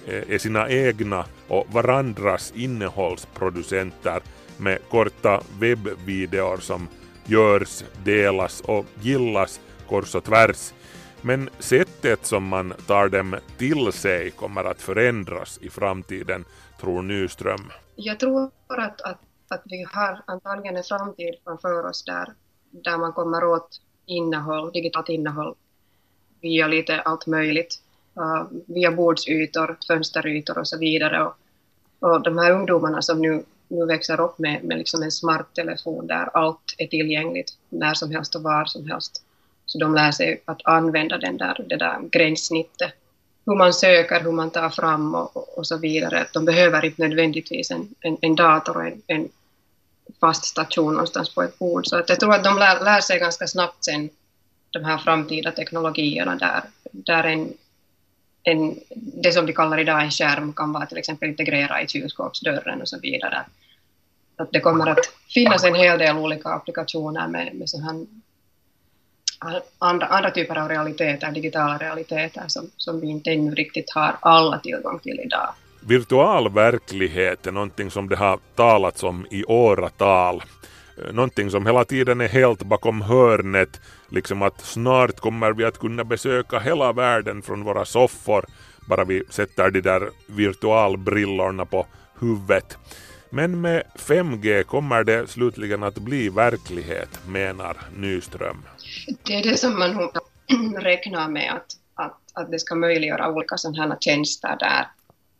eh, 0.07 0.35
är 0.35 0.39
sina 0.39 0.71
egna 0.71 1.25
och 1.49 1.67
varandras 1.73 2.53
innehållsproducenter 2.57 4.23
med 4.57 4.79
korta 4.91 5.41
webbvideor 5.61 6.57
som 6.57 6.89
görs, 7.25 7.85
delas 8.05 8.61
och 8.61 8.87
gillas 9.01 9.61
kors 9.89 10.15
och 10.15 10.25
tvärs. 10.25 10.73
Men 11.21 11.51
sättet 11.59 12.27
som 12.27 12.45
man 12.49 12.75
tar 12.87 13.09
dem 13.09 13.37
till 13.59 13.93
sig 13.93 14.31
kommer 14.31 14.65
att 14.65 14.83
förändras 14.83 15.59
i 15.63 15.71
framtiden, 15.71 16.45
tror 16.81 17.03
Nyström. 17.03 17.73
Jag 17.97 18.21
tror 18.21 18.51
att, 18.69 19.01
att, 19.01 19.21
att 19.49 19.63
vi 19.65 19.87
har 19.93 20.23
antagligen 20.27 20.77
en 20.77 20.85
framtid 20.85 21.35
framför 21.45 21.87
oss 21.87 22.05
där, 22.05 22.33
där 22.71 22.99
man 22.99 23.13
kommer 23.13 23.45
åt 23.45 23.81
innehåll, 24.07 24.73
digitalt 24.73 25.09
innehåll 25.09 25.55
via 26.41 26.67
lite 26.67 27.01
allt 27.01 27.27
möjligt, 27.27 27.81
uh, 28.21 28.47
via 28.67 28.93
bordsytor, 28.93 29.77
fönsterytor 29.89 30.59
och 30.59 30.69
så 30.69 30.79
vidare. 30.79 31.25
Och, 31.25 31.35
och 31.99 32.23
de 32.23 32.39
här 32.39 32.53
ungdomarna 32.53 33.03
som 33.03 33.21
nu, 33.21 33.45
nu 33.69 33.87
växer 33.87 34.21
upp 34.21 34.39
med, 34.39 34.65
med 34.65 34.79
liksom 34.79 35.03
en 35.03 35.13
smarttelefon 35.13 36.07
där 36.07 36.37
allt 36.37 36.75
är 36.79 36.87
tillgängligt 36.87 37.53
när 37.69 37.95
som 37.95 38.11
helst 38.11 38.35
och 38.35 38.43
var 38.43 38.65
som 38.65 38.91
helst. 38.91 39.23
Så 39.67 39.79
de 39.79 39.95
lär 39.95 40.13
sig 40.13 40.43
att 40.45 40.61
använda 40.65 41.19
den 41.19 41.37
där, 41.37 41.67
det 41.69 41.77
där 41.77 41.99
gränssnittet 42.11 42.93
hur 43.47 43.57
man 43.57 43.73
söker, 43.73 44.21
hur 44.21 44.33
man 44.33 44.51
tar 44.51 44.71
fram 44.71 45.15
och, 45.15 45.59
och 45.59 45.67
så 45.67 45.77
vidare. 45.77 46.27
De 46.33 46.45
behöver 46.45 46.85
inte 46.85 47.03
nödvändigtvis 47.03 47.71
en, 47.71 47.95
en, 48.01 48.17
en 48.21 48.37
dator 48.37 48.77
och 48.77 48.87
en, 48.87 49.03
en, 49.07 49.29
fast 50.21 50.45
station 50.45 50.93
någonstans 50.93 51.35
på 51.35 51.43
ett 51.43 51.59
bord. 51.59 51.87
Så 51.87 51.97
att 51.97 52.09
jag 52.09 52.21
tror 52.21 52.35
att 52.35 52.45
de 52.45 52.59
lär, 52.59 52.85
lär 52.85 53.01
sig 53.01 53.19
ganska 53.19 53.47
snabbt 53.47 53.85
sen 53.85 54.11
de 54.71 54.85
här 54.85 54.99
framtida 54.99 55.53
teknologierna 55.53 56.37
där, 56.37 56.63
där 56.93 57.25
en 57.25 57.53
en, 58.45 58.79
det 58.95 59.33
som 59.33 59.47
vi 59.47 59.53
kallar 59.53 59.79
idag 59.79 60.03
en 60.03 60.11
skärm 60.11 60.53
kan 60.53 60.73
vara 60.73 60.87
till 60.87 60.99
exempel 60.99 61.29
integrera 61.29 61.83
i 61.83 61.89
kylskåpsdörren 61.89 62.81
och 62.81 62.89
så 62.89 62.99
vidare. 63.01 63.45
Att 64.37 64.53
det 64.53 64.61
kommer 64.61 64.87
att 64.87 65.07
finnas 65.29 65.65
en 65.65 65.75
hel 65.75 65.99
del 65.99 66.17
olika 66.17 66.49
applikationer 66.49 67.29
med, 67.29 67.55
med 67.55 67.71
så 67.71 67.81
här, 67.81 68.07
andra, 69.79 70.07
andra 70.07 70.31
typer 70.31 70.59
av 70.59 70.69
realiteter, 70.69 71.31
digitala 71.31 71.79
realiteter 71.79 72.45
som, 72.49 72.71
som 72.77 73.01
vi 73.01 73.07
inte 73.07 73.31
ännu 73.31 73.55
riktigt 73.55 73.91
har 73.91 74.17
alla 74.21 74.59
tillgång 74.59 74.99
till 74.99 75.21
idag. 75.25 75.55
Virtual 75.87 76.53
verklighet 76.53 77.47
är 77.47 77.53
någonting 77.53 77.91
som 77.91 78.09
det 78.09 78.17
har 78.17 78.39
talats 78.55 79.03
om 79.03 79.27
i 79.31 79.45
åratal. 79.45 80.43
Någonting 81.13 81.51
som 81.51 81.67
hela 81.67 81.85
tiden 81.85 82.21
är 82.21 82.29
helt 82.29 82.63
bakom 82.63 83.01
hörnet, 83.01 83.81
liksom 84.09 84.43
att 84.43 84.61
snart 84.61 85.21
kommer 85.21 85.53
vi 85.53 85.65
att 85.65 85.79
kunna 85.79 86.05
besöka 86.05 86.59
hela 86.59 86.93
världen 86.93 87.43
från 87.43 87.65
våra 87.65 87.85
soffor, 87.85 88.45
bara 88.89 89.05
vi 89.05 89.23
sätter 89.31 89.71
de 89.71 89.81
där 89.81 90.11
virtualbrillorna 90.27 91.65
på 91.65 91.87
huvudet. 92.21 92.79
Men 93.31 93.61
med 93.61 93.83
5G 93.95 94.63
kommer 94.63 95.05
det 95.05 95.31
slutligen 95.31 95.83
att 95.83 95.99
bli 95.99 96.29
verklighet, 96.29 97.21
menar 97.27 97.77
Nyström. 97.97 98.63
Det 99.23 99.35
är 99.35 99.43
det 99.43 99.57
som 99.57 99.79
man 99.79 100.11
räknar 100.79 101.29
med 101.29 101.53
att, 101.53 101.67
att, 101.95 102.21
att 102.35 102.51
det 102.51 102.59
ska 102.59 102.75
möjliggöra 102.75 103.31
olika 103.31 103.57
sådana 103.57 103.83
här 103.83 103.97
tjänster 104.01 104.57
där, 104.59 104.87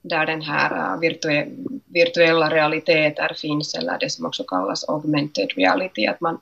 där 0.05 0.27
den 0.27 0.43
här 0.43 0.95
äh, 0.95 1.01
virtue, 1.01 1.47
virtuella 1.87 2.51
realiteter 2.51 3.35
finns, 3.37 3.75
eller 3.75 3.99
det 3.99 4.11
som 4.11 4.27
också 4.27 4.45
kallas 4.45 4.89
augmented 4.89 5.49
reality, 5.57 6.07
att 6.07 6.21
man, 6.21 6.39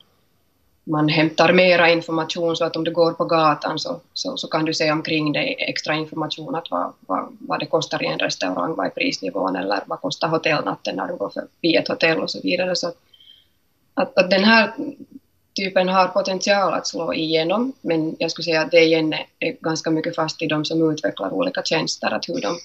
man 0.84 1.08
hämtar 1.08 1.52
mera 1.52 1.90
information 1.90 2.56
så 2.56 2.64
att 2.64 2.76
om 2.76 2.84
du 2.84 2.90
går 2.90 3.12
på 3.12 3.24
gatan 3.24 3.78
så, 3.78 4.00
så, 4.12 4.36
så 4.36 4.48
kan 4.48 4.64
du 4.64 4.74
se 4.74 4.92
omkring 4.92 5.32
dig 5.32 5.56
extra 5.58 5.94
information 5.94 6.54
att 6.54 6.70
vad, 6.70 6.92
vad, 7.00 7.36
vad 7.40 7.60
det 7.60 7.66
kostar 7.66 8.02
i 8.02 8.06
en 8.06 8.18
restaurang, 8.18 8.74
vad 8.74 8.86
är 8.86 8.90
prisnivån 8.90 9.56
eller 9.56 9.80
vad 9.86 10.00
kostar 10.00 10.28
hotellnatten 10.28 10.96
när 10.96 11.08
du 11.08 11.16
går 11.16 11.30
förbi 11.30 11.76
ett 11.76 11.88
hotell 11.88 12.20
och 12.20 12.30
så 12.30 12.40
vidare. 12.42 12.76
Så 12.76 12.92
att, 13.94 14.18
att 14.18 14.30
den 14.30 14.44
här 14.44 14.72
typen 15.56 15.88
har 15.88 16.08
potential 16.08 16.74
att 16.74 16.86
slå 16.86 17.14
igenom, 17.14 17.72
men 17.80 18.16
jag 18.18 18.30
skulle 18.30 18.44
säga 18.44 18.60
att 18.60 18.70
det 18.70 18.80
igen 18.80 19.14
är 19.38 19.52
ganska 19.60 19.90
mycket 19.90 20.16
fast 20.16 20.42
i 20.42 20.46
de 20.46 20.64
som 20.64 20.92
utvecklar 20.92 21.34
olika 21.34 21.62
tjänster, 21.62 22.10
att 22.10 22.28
hur 22.28 22.40
de, 22.40 22.58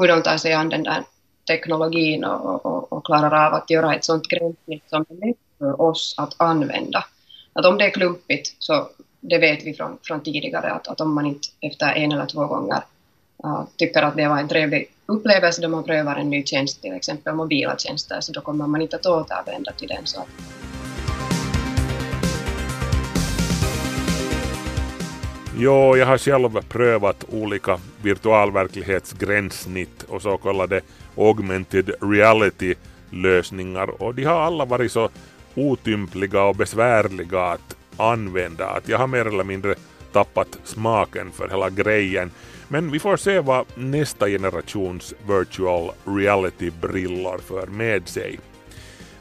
hur 0.00 0.08
de 0.08 0.22
tar 0.22 0.36
sig 0.36 0.52
an 0.52 0.68
den 0.68 0.82
där 0.82 1.04
teknologin 1.46 2.24
och, 2.24 2.66
och, 2.66 2.92
och 2.92 3.06
klarar 3.06 3.46
av 3.46 3.54
att 3.54 3.70
göra 3.70 3.94
ett 3.94 4.04
sånt 4.04 4.28
gränssnitt 4.28 4.84
som 4.90 5.04
är 5.08 5.26
lätt 5.26 5.36
för 5.58 5.80
oss 5.80 6.14
att 6.16 6.34
använda. 6.36 7.04
Att 7.52 7.66
om 7.66 7.78
det 7.78 7.84
är 7.84 7.90
klumpigt, 7.90 8.56
så 8.58 8.88
det 9.20 9.38
vet 9.38 9.64
vi 9.64 9.74
från, 9.74 9.98
från 10.02 10.22
tidigare, 10.22 10.70
att, 10.70 10.88
att 10.88 11.00
om 11.00 11.14
man 11.14 11.26
inte 11.26 11.48
efter 11.60 11.92
en 11.92 12.12
eller 12.12 12.26
två 12.26 12.46
gånger 12.46 12.82
uh, 13.44 13.64
tycker 13.76 14.02
att 14.02 14.16
det 14.16 14.28
var 14.28 14.38
en 14.38 14.48
trevlig 14.48 14.90
upplevelse 15.06 15.62
då 15.62 15.68
man 15.68 15.84
prövar 15.84 16.16
en 16.16 16.30
ny 16.30 16.44
tjänst, 16.44 16.82
till 16.82 16.92
exempel 16.92 17.34
mobila 17.34 17.76
tjänster, 17.76 18.20
så 18.20 18.32
då 18.32 18.40
kommer 18.40 18.66
man 18.66 18.82
inte 18.82 18.96
att 18.96 19.06
återvända 19.06 19.72
till 19.72 19.88
den. 19.88 20.06
Så 20.06 20.20
Jo, 25.62 25.96
jag 25.96 26.06
har 26.06 26.18
själv 26.18 26.60
prövat 26.68 27.24
olika 27.28 27.80
virtualverklighetsgränssnitt 28.02 30.02
och 30.08 30.22
så 30.22 30.36
kallade 30.36 30.80
augmented 31.16 31.90
reality 32.00 32.74
lösningar 33.10 34.02
och 34.02 34.14
de 34.14 34.24
har 34.24 34.40
alla 34.40 34.64
varit 34.64 34.92
så 34.92 35.08
otympliga 35.54 36.42
och 36.42 36.56
besvärliga 36.56 37.42
att 37.42 37.76
använda 37.96 38.66
att 38.66 38.88
jag 38.88 38.98
har 38.98 39.06
mer 39.06 39.26
eller 39.26 39.44
mindre 39.44 39.74
tappat 40.12 40.58
smaken 40.64 41.30
för 41.30 41.48
hela 41.48 41.70
grejen. 41.70 42.30
Men 42.68 42.90
vi 42.90 42.98
får 42.98 43.16
se 43.16 43.40
vad 43.40 43.66
nästa 43.74 44.28
generations 44.28 45.14
virtual 45.28 45.90
reality-brillor 46.04 47.38
för 47.38 47.66
med 47.66 48.08
sig. 48.08 48.38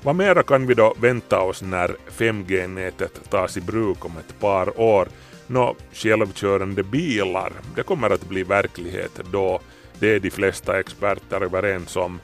Vad 0.03 0.15
mera 0.15 0.43
kan 0.43 0.67
vi 0.67 0.73
då 0.73 0.93
vänta 1.01 1.41
oss 1.41 1.61
när 1.61 1.95
5G-nätet 2.17 3.29
tas 3.29 3.57
i 3.57 3.61
bruk 3.61 4.05
om 4.05 4.17
ett 4.17 4.39
par 4.39 4.79
år? 4.79 5.07
Nå, 5.51 5.75
självkörande 5.91 6.83
bilar, 6.83 7.51
det 7.75 7.83
kommer 7.83 8.09
att 8.09 8.29
bli 8.29 8.43
verklighet 8.43 9.21
då, 9.31 9.59
det 9.99 10.15
är 10.15 10.19
de 10.19 10.29
flesta 10.29 10.79
experter 10.79 11.41
överens 11.41 11.95
om. 11.95 12.19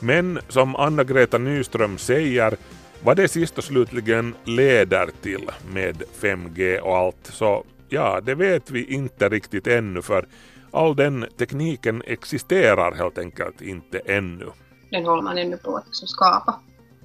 Men 0.00 0.38
som 0.48 0.76
Anna-Greta 0.76 1.38
Nyström 1.38 1.98
säger, 1.98 2.56
vad 3.02 3.16
det 3.16 3.28
sist 3.28 3.58
och 3.58 3.64
slutligen 3.64 4.34
leder 4.44 5.10
till 5.22 5.50
med 5.72 6.02
5G 6.20 6.78
och 6.78 6.96
allt, 6.96 7.26
så 7.32 7.64
ja, 7.88 8.20
det 8.20 8.34
vet 8.34 8.70
vi 8.70 8.84
inte 8.84 9.28
riktigt 9.28 9.66
ännu 9.66 10.02
för 10.02 10.26
all 10.70 10.96
den 10.96 11.26
tekniken 11.38 12.02
existerar 12.06 12.94
helt 12.94 13.18
enkelt 13.18 13.62
inte 13.62 13.98
ännu. 13.98 14.46
Den 14.90 15.06
håller 15.06 15.22
man 15.22 15.38
ännu 15.38 15.56
på 15.56 15.76
att 15.76 15.86
liksom 15.86 16.08
skapa. 16.08 16.60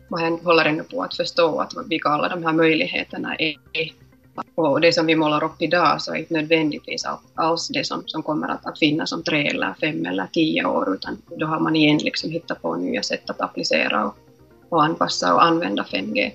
Man 0.09 0.39
håller 0.39 0.65
ännu 0.65 0.83
på 0.83 1.03
att 1.03 1.15
förstå 1.15 1.59
att 1.59 1.73
vilka 1.89 2.09
alla 2.09 2.29
de 2.29 2.43
här 2.43 2.53
möjligheterna 2.53 3.35
är 3.35 3.55
och 4.55 4.81
det 4.81 4.93
som 4.93 5.05
vi 5.05 5.15
målar 5.15 5.43
upp 5.43 5.61
idag 5.61 6.01
så 6.01 6.13
är 6.13 6.17
inte 6.17 6.33
nödvändigtvis 6.33 7.05
alls 7.35 7.67
det 7.67 7.85
som, 7.85 8.03
som 8.05 8.23
kommer 8.23 8.47
att, 8.47 8.65
att 8.65 8.79
finnas 8.79 9.11
om 9.11 9.23
tre 9.23 9.47
eller 9.47 9.75
fem 9.81 10.05
eller 10.05 10.27
tio 10.33 10.65
år, 10.65 10.93
utan 10.93 11.21
då 11.37 11.45
har 11.45 11.59
man 11.59 11.75
igen 11.75 11.97
liksom 11.97 12.31
hittat 12.31 12.61
på 12.61 12.75
nya 12.75 13.03
sätt 13.03 13.29
att 13.29 13.41
applicera 13.41 14.05
och, 14.05 14.15
och 14.69 14.83
anpassa 14.83 15.33
och 15.33 15.43
använda 15.43 15.83
5G. 15.83 16.31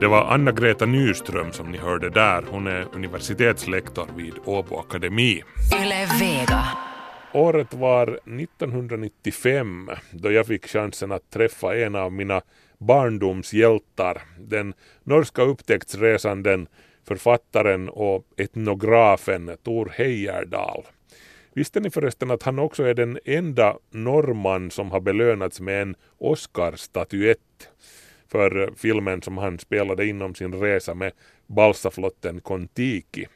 Det 0.00 0.08
var 0.08 0.24
Anna-Greta 0.24 0.86
Nyström 0.86 1.52
som 1.52 1.72
ni 1.72 1.78
hörde 1.78 2.10
där. 2.10 2.44
Hon 2.50 2.66
är 2.66 2.86
universitetslektor 2.94 4.06
vid 4.16 4.34
Åbo 4.44 4.76
Akademi. 4.76 5.42
Året 7.32 7.74
var 7.74 8.08
1995 8.08 9.90
då 10.10 10.32
jag 10.32 10.46
fick 10.46 10.66
chansen 10.66 11.12
att 11.12 11.30
träffa 11.30 11.76
en 11.76 11.94
av 11.94 12.12
mina 12.12 12.40
barndomshjältar, 12.80 14.22
den 14.38 14.74
norska 15.02 15.42
upptäcktsresanden, 15.42 16.68
författaren 17.08 17.88
och 17.88 18.24
etnografen 18.36 19.56
Tor 19.62 19.92
Heyerdahl. 19.96 20.84
Visste 21.54 21.80
ni 21.80 21.90
förresten 21.90 22.30
att 22.30 22.42
han 22.42 22.58
också 22.58 22.84
är 22.84 22.94
den 22.94 23.18
enda 23.24 23.78
norrman 23.90 24.70
som 24.70 24.90
har 24.90 25.00
belönats 25.00 25.60
med 25.60 25.82
en 25.82 25.94
Oscarsstatyett 26.18 27.68
för 28.28 28.72
filmen 28.76 29.22
som 29.22 29.38
han 29.38 29.58
spelade 29.58 30.06
inom 30.06 30.34
sin 30.34 30.54
resa 30.54 30.94
med 30.94 31.12
balsaflotten 31.46 32.40
Kontiki. 32.40 33.26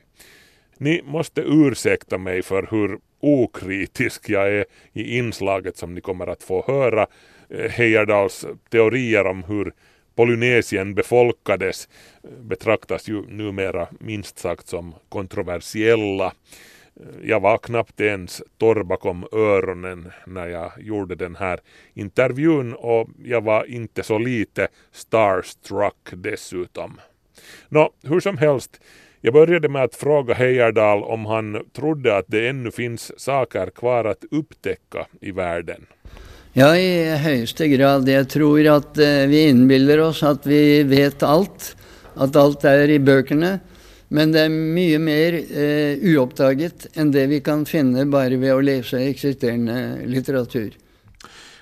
Ni 0.79 1.03
måste 1.05 1.41
ursäkta 1.41 2.19
mig 2.19 2.43
för 2.43 2.69
hur 2.71 2.99
okritisk 3.21 4.29
jag 4.29 4.49
är 4.49 4.65
i 4.93 5.19
inslaget 5.19 5.77
som 5.77 5.95
ni 5.95 6.01
kommer 6.01 6.27
att 6.27 6.43
få 6.43 6.65
höra 6.67 7.07
Eh, 7.49 7.71
Heyerdahls 7.71 8.47
teorier 8.71 9.27
om 9.27 9.43
hur 9.43 9.73
Polynesien 10.15 10.95
befolkades 10.95 11.89
eh, 12.25 12.31
betraktas 12.31 13.09
ju 13.09 13.23
numera 13.29 13.89
minst 14.01 14.39
sagt 14.39 14.69
som 14.69 14.95
kontroversiella. 15.09 16.27
Eh, 16.27 17.29
jag 17.29 17.41
var 17.41 17.59
knappt 17.59 18.01
ens 18.01 18.43
torr 18.59 18.83
bakom 18.83 19.27
öronen 19.33 20.13
när 20.27 20.47
jag 20.47 20.73
gjorde 20.79 21.15
den 21.15 21.37
här 21.37 21.61
intervjun 21.95 22.75
och 22.75 23.09
jag 23.25 23.41
var 23.41 23.65
inte 23.65 24.03
så 24.03 24.19
lite 24.19 24.69
starstruck 24.93 26.09
dessutom. 26.13 27.01
Nå, 27.69 27.93
hur 28.03 28.21
som 28.21 28.39
helst, 28.39 28.81
jag 29.21 29.35
började 29.35 29.69
med 29.69 29.83
att 29.83 29.95
fråga 29.95 30.35
Heyerdahl 30.35 31.03
om 31.03 31.27
han 31.27 31.65
trodde 31.73 32.17
att 32.17 32.27
det 32.29 32.49
ännu 32.49 32.71
finns 32.71 33.21
saker 33.21 33.71
kvar 33.71 34.05
att 34.05 34.25
upptäcka 34.31 35.07
i 35.21 35.31
världen. 35.31 35.87
Ja, 36.57 36.77
i 36.77 37.17
högsta 37.17 37.67
grad. 37.67 38.09
Jag 38.09 38.29
tror 38.29 38.67
att 38.67 38.99
eh, 38.99 39.05
vi 39.05 39.49
inbillar 39.49 39.99
oss 39.99 40.23
att 40.23 40.47
vi 40.47 40.83
vet 40.83 41.23
allt, 41.23 41.77
att 42.15 42.37
allt 42.37 42.65
är 42.65 42.91
i 42.91 42.99
böckerna. 42.99 43.59
Men 44.09 44.33
det 44.33 44.41
är 44.41 44.49
mycket 44.49 45.01
mer 45.01 45.33
eh, 45.59 46.21
ouppdaget 46.21 46.87
än 46.95 47.13
det 47.13 47.27
vi 47.27 47.41
kan 47.41 47.67
finna 47.67 48.07
bara 48.07 48.29
vid 48.29 48.53
att 48.53 48.65
läsa 48.65 49.01
existerande 49.01 49.97
litteratur. 50.07 50.73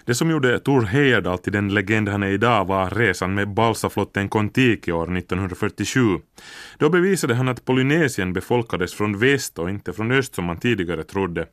Det 0.04 0.14
som 0.14 0.30
gjorde 0.30 0.58
Tor 0.58 0.82
Heyerdahl 0.82 1.38
till 1.38 1.52
den 1.52 1.74
legend 1.74 2.08
han 2.08 2.22
är 2.22 2.28
idag 2.28 2.64
var 2.64 2.90
resan 2.90 3.34
med 3.34 3.54
balsaflotten 3.54 4.28
Kontiki 4.28 4.92
år 4.92 5.16
1947. 5.16 6.00
Då 6.78 6.90
bevisade 6.90 7.34
han 7.34 7.48
att 7.48 7.64
Polynesien 7.64 8.32
befolkades 8.32 8.94
från 8.94 9.18
väst 9.18 9.58
och 9.58 9.70
inte 9.70 9.92
från 9.92 10.12
öst 10.12 10.34
som 10.34 10.44
man 10.44 10.60
tidigare 10.60 11.04
trodde. 11.04 11.46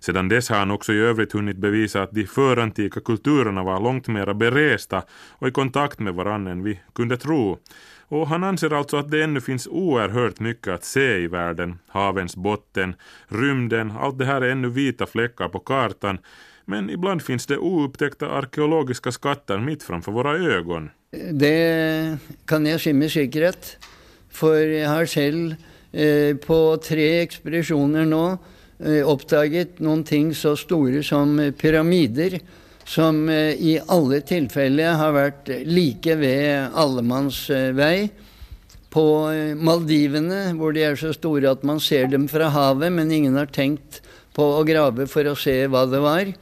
Sedan 0.00 0.28
dess 0.28 0.48
har 0.48 0.58
han 0.58 0.70
också 0.70 0.92
i 0.92 0.98
övrigt 0.98 1.32
hunnit 1.32 1.56
bevisa 1.56 2.02
att 2.02 2.12
de 2.12 2.26
förantika 2.26 3.00
kulturerna 3.00 3.62
var 3.62 3.80
långt 3.80 4.08
mera 4.08 4.34
beresta 4.34 5.02
och 5.30 5.48
i 5.48 5.50
kontakt 5.50 5.98
med 5.98 6.14
varandra 6.14 6.52
än 6.52 6.62
vi 6.62 6.80
kunde 6.94 7.16
tro. 7.16 7.58
Och 8.08 8.28
han 8.28 8.44
anser 8.44 8.72
alltså 8.72 8.96
att 8.96 9.10
det 9.10 9.22
ännu 9.22 9.40
finns 9.40 9.66
oerhört 9.66 10.40
mycket 10.40 10.74
att 10.74 10.84
se 10.84 11.16
i 11.16 11.26
världen. 11.26 11.78
Havens 11.88 12.36
botten, 12.36 12.94
rymden, 13.28 13.90
allt 13.90 14.18
det 14.18 14.24
här 14.24 14.40
är 14.40 14.50
ännu 14.50 14.68
vita 14.68 15.06
fläckar 15.06 15.48
på 15.48 15.58
kartan 15.58 16.18
men 16.68 16.90
ibland 16.90 17.22
finns 17.22 17.46
det 17.46 17.58
oupptäckta 17.58 18.30
arkeologiska 18.30 19.12
skatter 19.12 19.58
mitt 19.58 19.82
framför 19.82 20.12
våra 20.12 20.36
ögon. 20.36 20.90
Det 21.32 22.18
kan 22.44 22.66
jag 22.66 22.80
säga 22.80 22.94
med 22.94 23.12
säkerhet. 23.12 23.76
För 24.30 24.56
jag 24.56 24.90
har 24.90 25.06
själv 25.06 25.54
eh, 25.92 26.36
på 26.36 26.76
tre 26.76 27.20
expeditioner 27.20 28.04
nu 28.04 28.38
eh, 28.98 29.08
oppdaget 29.08 29.70
så 30.34 30.56
stort 30.56 31.04
som 31.04 31.52
pyramider, 31.60 32.40
som 32.84 33.28
eh, 33.28 33.34
i 33.50 33.80
alla 33.86 34.20
tillfällen 34.20 34.96
har 34.96 35.12
varit 35.12 35.48
lika 35.48 36.14
vid 36.14 36.66
allemansväg. 36.74 38.02
Eh, 38.02 38.08
på 38.96 39.30
eh, 39.30 39.54
Maldiverna, 39.54 40.34
där 40.34 40.72
de 40.72 40.84
är 40.84 40.96
så 40.96 41.12
stora 41.12 41.50
att 41.50 41.62
man 41.62 41.80
ser 41.80 42.06
dem 42.06 42.28
från 42.28 42.42
havet, 42.42 42.92
men 42.92 43.12
ingen 43.12 43.36
har 43.36 43.46
tänkt 43.46 44.02
på 44.34 44.58
att 44.58 44.66
grava 44.66 45.06
för 45.06 45.24
att 45.24 45.38
se 45.38 45.66
vad 45.66 45.92
det 45.92 46.00
var. 46.00 46.32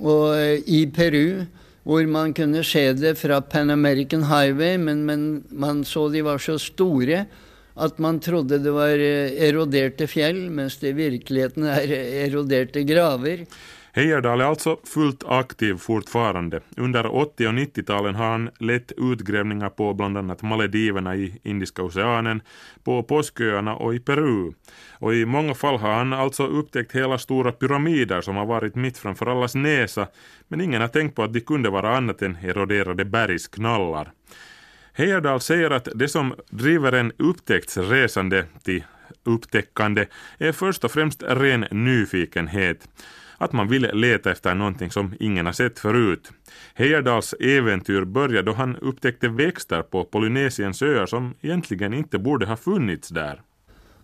Og 0.00 0.32
eh, 0.36 0.62
i 0.66 0.86
Peru, 0.86 1.44
hvor 1.82 2.06
man 2.06 2.32
kunne 2.34 2.62
se 2.64 2.92
det 2.94 3.16
fra 3.18 3.40
Pan 3.40 3.70
American 3.70 4.24
Highway, 4.30 4.76
men, 4.78 5.04
men 5.04 5.44
man 5.50 5.84
så 5.84 6.08
de 6.12 6.22
var 6.24 6.38
så 6.38 6.58
store 6.62 7.26
at 7.72 7.98
man 7.98 8.20
trodde 8.20 8.60
det 8.60 8.72
var 8.72 8.92
eroderade 8.92 9.46
eroderte 9.48 10.06
fjell, 10.06 10.50
mens 10.52 10.76
det 10.82 10.92
i 10.92 10.98
virkeligheten 10.98 11.64
er 11.64 11.80
eroderade 11.80 12.26
eroderte 12.26 12.82
graver. 12.84 13.46
Heyerdahl 13.94 14.40
är 14.40 14.44
alltså 14.44 14.78
fullt 14.84 15.24
aktiv 15.26 15.76
fortfarande. 15.76 16.60
Under 16.76 17.14
80 17.14 17.46
och 17.46 17.52
90-talen 17.52 18.14
har 18.14 18.30
han 18.30 18.50
lett 18.58 18.92
utgrävningar 18.96 19.68
på 19.68 19.94
bland 19.94 20.18
annat 20.18 20.42
Malediverna 20.42 21.16
i 21.16 21.40
Indiska 21.42 21.82
oceanen, 21.82 22.42
på 22.84 23.02
Påsköarna 23.02 23.76
och 23.76 23.94
i 23.94 24.00
Peru. 24.00 24.52
Och 24.98 25.14
i 25.14 25.24
många 25.24 25.54
fall 25.54 25.78
har 25.78 25.92
han 25.92 26.12
alltså 26.12 26.46
upptäckt 26.46 26.92
hela 26.92 27.18
stora 27.18 27.52
pyramider 27.52 28.20
som 28.20 28.36
har 28.36 28.46
varit 28.46 28.74
mitt 28.74 28.98
framför 28.98 29.26
allas 29.26 29.54
näsa, 29.54 30.08
men 30.48 30.60
ingen 30.60 30.80
har 30.80 30.88
tänkt 30.88 31.16
på 31.16 31.22
att 31.22 31.32
de 31.32 31.40
kunde 31.40 31.70
vara 31.70 31.96
annat 31.96 32.22
än 32.22 32.36
eroderade 32.36 33.04
bergsknallar. 33.04 34.12
Heyerdahl 34.92 35.40
säger 35.40 35.70
att 35.70 35.88
det 35.94 36.08
som 36.08 36.34
driver 36.50 36.92
en 36.92 37.12
upptäcktsresande 37.16 38.44
till 38.62 38.84
upptäckande 39.24 40.06
är 40.38 40.52
först 40.52 40.84
och 40.84 40.90
främst 40.90 41.22
ren 41.22 41.66
nyfikenhet. 41.70 42.88
Att 43.42 43.52
man 43.52 43.68
vill 43.68 43.90
leta 43.92 44.30
efter 44.30 44.54
någonting 44.54 44.90
som 44.90 45.14
ingen 45.20 45.46
har 45.46 45.52
sett 45.52 45.78
förut. 45.78 46.30
Heyerdahls 46.74 47.34
äventyr 47.40 48.04
började 48.04 48.42
då 48.42 48.52
han 48.52 48.76
upptäckte 48.76 49.28
växter 49.28 49.82
på 49.82 50.04
Polynesiens 50.04 50.82
öar 50.82 51.06
som 51.06 51.34
egentligen 51.40 51.94
inte 51.94 52.18
borde 52.18 52.46
ha 52.46 52.56
funnits 52.56 53.08
där. 53.08 53.40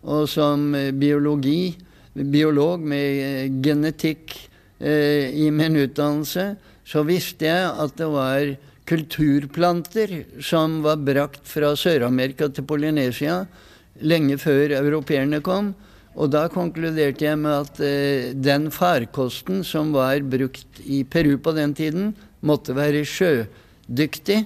Och 0.00 0.28
som 0.28 0.74
eh, 0.74 0.92
biologi, 0.92 1.78
biolog 2.12 2.80
med 2.80 3.44
eh, 3.44 3.62
genetik 3.62 4.50
eh, 4.78 4.90
i 5.44 5.50
min 5.50 5.76
utdannelse, 5.76 6.56
så 6.84 7.02
visste 7.02 7.46
jag 7.46 7.78
att 7.78 7.96
det 7.96 8.06
var 8.06 8.56
kulturplanter 8.84 10.24
som 10.40 10.82
var 10.82 10.96
brakt 10.96 11.48
från 11.48 11.76
Sydamerika 11.76 12.48
till 12.48 12.64
Polynesien 12.64 13.46
Polynesia 13.46 13.46
lenge 13.98 14.34
européerna 14.34 14.88
europeerne 14.88 15.40
kom. 15.40 15.74
Og 16.18 16.30
da 16.34 16.48
konkluderte 16.50 17.28
jeg 17.28 17.38
med 17.38 17.54
at 17.54 17.80
eh, 17.84 18.30
den 18.34 18.72
farkosten 18.74 19.62
som 19.66 19.92
var 19.94 20.18
brukt 20.26 20.80
i 20.82 21.04
Peru 21.06 21.36
på 21.38 21.54
den 21.54 21.74
tiden, 21.78 22.14
måtte 22.40 22.74
være 22.74 23.04
sjødyktig, 23.06 24.42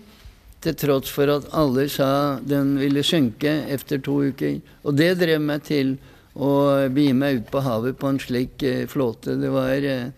til 0.63 0.77
tross 0.79 1.11
for 1.11 1.27
at 1.33 1.49
alle 1.59 1.89
sa 1.91 2.39
den 2.47 2.77
ville 2.79 3.03
synke 3.03 3.51
etter 3.73 3.99
to 4.05 4.21
uker. 4.31 4.61
Og 4.87 4.95
det 4.95 5.17
drev 5.19 5.41
meg 5.43 5.65
til 5.67 5.97
å 6.39 6.53
begi 6.93 7.17
meg 7.19 7.41
ut 7.41 7.51
på 7.51 7.65
havet 7.65 7.99
på 7.99 8.13
en 8.13 8.21
slik 8.23 8.63
eh, 8.63 8.85
flåte. 8.89 9.35
Det 9.41 9.51
var 9.53 9.89
eh, 9.89 10.13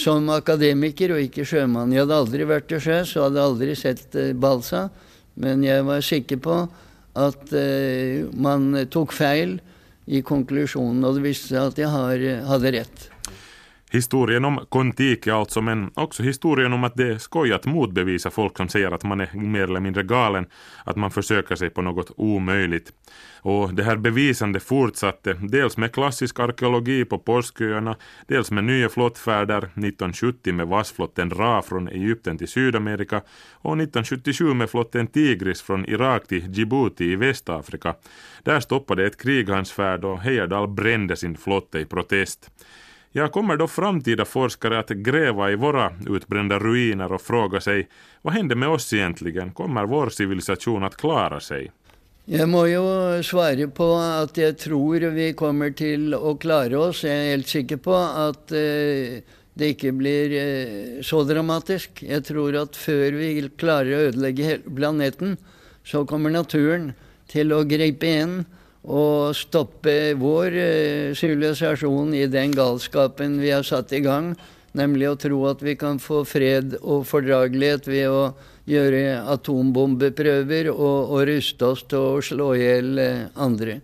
som 0.00 0.30
akademiker 0.32 1.12
og 1.12 1.22
ikke 1.26 1.44
sjømann. 1.46 1.92
Jeg 1.92 2.06
hadde 2.06 2.20
aldri 2.22 2.48
vært 2.48 2.70
til 2.70 2.80
sjøs 2.82 3.12
og 3.18 3.28
hadde 3.28 3.44
aldri 3.44 3.76
sett 3.76 4.16
eh, 4.16 4.32
Balsa, 4.32 4.86
men 5.36 5.64
jeg 5.66 5.84
var 5.84 6.04
sikker 6.04 6.40
på 6.40 6.60
at 7.16 7.52
eh, 7.56 8.24
man 8.32 8.72
tok 8.92 9.12
feil 9.16 9.58
i 10.06 10.22
konklusjonen, 10.22 11.04
och 11.04 11.14
det 11.14 11.20
visste 11.20 11.48
sig 11.48 11.58
att 11.58 11.78
jag 11.78 11.88
har, 11.88 12.42
hade 12.42 12.72
rätt. 12.72 13.10
Historien 13.90 14.44
om 14.44 14.66
Kontiki 14.68 15.30
alltså, 15.30 15.62
men 15.62 15.90
också 15.94 16.22
historien 16.22 16.72
om 16.72 16.84
att 16.84 16.96
det 16.96 17.08
är 17.08 17.18
skoj 17.18 17.52
att 17.52 17.66
motbevisa 17.66 18.30
folk 18.30 18.56
som 18.56 18.68
säger 18.68 18.90
att 18.90 19.04
man 19.04 19.20
är 19.20 19.30
mer 19.34 19.62
eller 19.62 19.80
mindre 19.80 20.02
galen, 20.02 20.46
att 20.84 20.96
man 20.96 21.10
försöker 21.10 21.56
sig 21.56 21.70
på 21.70 21.82
något 21.82 22.10
omöjligt. 22.16 22.92
Och 23.42 23.74
det 23.74 23.82
här 23.82 23.96
bevisande 23.96 24.60
fortsatte 24.60 25.32
dels 25.32 25.76
med 25.76 25.92
klassisk 25.92 26.40
arkeologi 26.40 27.04
på 27.04 27.18
Påsköarna, 27.18 27.96
dels 28.26 28.50
med 28.50 28.64
nya 28.64 28.88
flottfärder 28.88 29.58
1970 29.58 30.54
med 30.54 30.66
vassflotten 30.66 31.30
Ra 31.30 31.62
från 31.62 31.88
Egypten 31.88 32.38
till 32.38 32.48
Sydamerika 32.48 33.16
och 33.52 33.72
1977 33.72 34.54
med 34.54 34.70
flotten 34.70 35.06
Tigris 35.06 35.62
från 35.62 35.86
Irak 35.86 36.26
till 36.26 36.52
Djibouti 36.52 37.04
i 37.04 37.16
Västafrika. 37.16 37.94
Där 38.42 38.60
stoppade 38.60 39.06
ett 39.06 39.22
krig 39.22 39.48
hans 39.48 39.72
färd 39.72 40.04
och 40.04 40.20
Heyerdahl 40.20 40.68
brände 40.68 41.16
sin 41.16 41.36
flotte 41.36 41.78
i 41.78 41.84
protest. 41.84 42.50
Ja, 43.12 43.28
kommer 43.28 43.56
då 43.56 43.68
framtida 43.68 44.24
forskare 44.24 44.78
att 44.78 44.88
gräva 44.88 45.50
i 45.50 45.56
våra 45.56 45.92
utbrända 46.06 46.58
ruiner 46.58 47.12
och 47.12 47.22
fråga 47.22 47.60
sig 47.60 47.88
vad 48.22 48.34
händer 48.34 48.56
med 48.56 48.68
oss 48.68 48.92
egentligen? 48.92 49.52
Kommer 49.52 49.86
vår 49.86 50.08
civilisation 50.08 50.84
att 50.84 50.96
klara 50.96 51.40
sig? 51.40 51.72
Jag 52.24 52.48
må 52.48 52.66
ju 52.66 53.22
svara 53.22 53.68
på 53.68 53.94
att 53.94 54.36
jag 54.36 54.58
tror 54.58 55.00
vi 55.00 55.32
kommer 55.32 55.70
till 55.70 56.14
att 56.14 56.40
klara 56.40 56.80
oss. 56.80 57.04
Jag 57.04 57.14
är 57.14 57.30
helt 57.30 57.48
säker 57.48 57.76
på 57.76 57.94
att 57.94 58.52
eh, 58.52 59.22
det 59.54 59.68
inte 59.68 59.92
blir 59.92 60.30
eh, 60.32 61.02
så 61.02 61.22
dramatiskt. 61.22 62.02
Jag 62.02 62.24
tror 62.24 62.56
att 62.56 62.76
för 62.76 63.12
vi 63.12 63.50
klarar 63.56 63.92
att 63.92 63.98
ödelägga 63.98 64.58
planeten, 64.76 65.36
så 65.84 66.06
kommer 66.06 66.30
naturen 66.30 66.92
till 67.26 67.52
att 67.52 67.66
gripa 67.66 68.06
in 68.06 68.44
och 68.86 69.36
stoppe 69.36 70.14
vår 70.14 70.56
eh, 70.56 71.14
sivilisasjon 71.14 72.14
i 72.14 72.26
den 72.26 72.52
galskapen 72.52 73.40
vi 73.40 73.50
har 73.50 73.62
satt 73.62 73.92
i 73.92 74.00
gang, 74.00 74.34
nemlig 74.72 75.08
å 75.10 75.16
tro 75.18 75.40
at 75.50 75.62
vi 75.62 75.74
kan 75.76 75.98
få 75.98 76.22
fred 76.24 76.76
og 76.82 77.06
fordragelighet 77.10 77.88
ved 77.90 78.06
å 78.10 78.22
gjøre 78.66 79.24
atombombeprøver 79.34 80.70
og, 80.70 81.10
och 81.10 81.26
rusta 81.26 81.72
oss 81.74 81.82
til 81.90 81.98
å 81.98 82.22
slå 82.22 82.54
i 82.54 82.62
hjel 82.62 82.98
eh, 83.02 83.26
andre. 83.34 83.80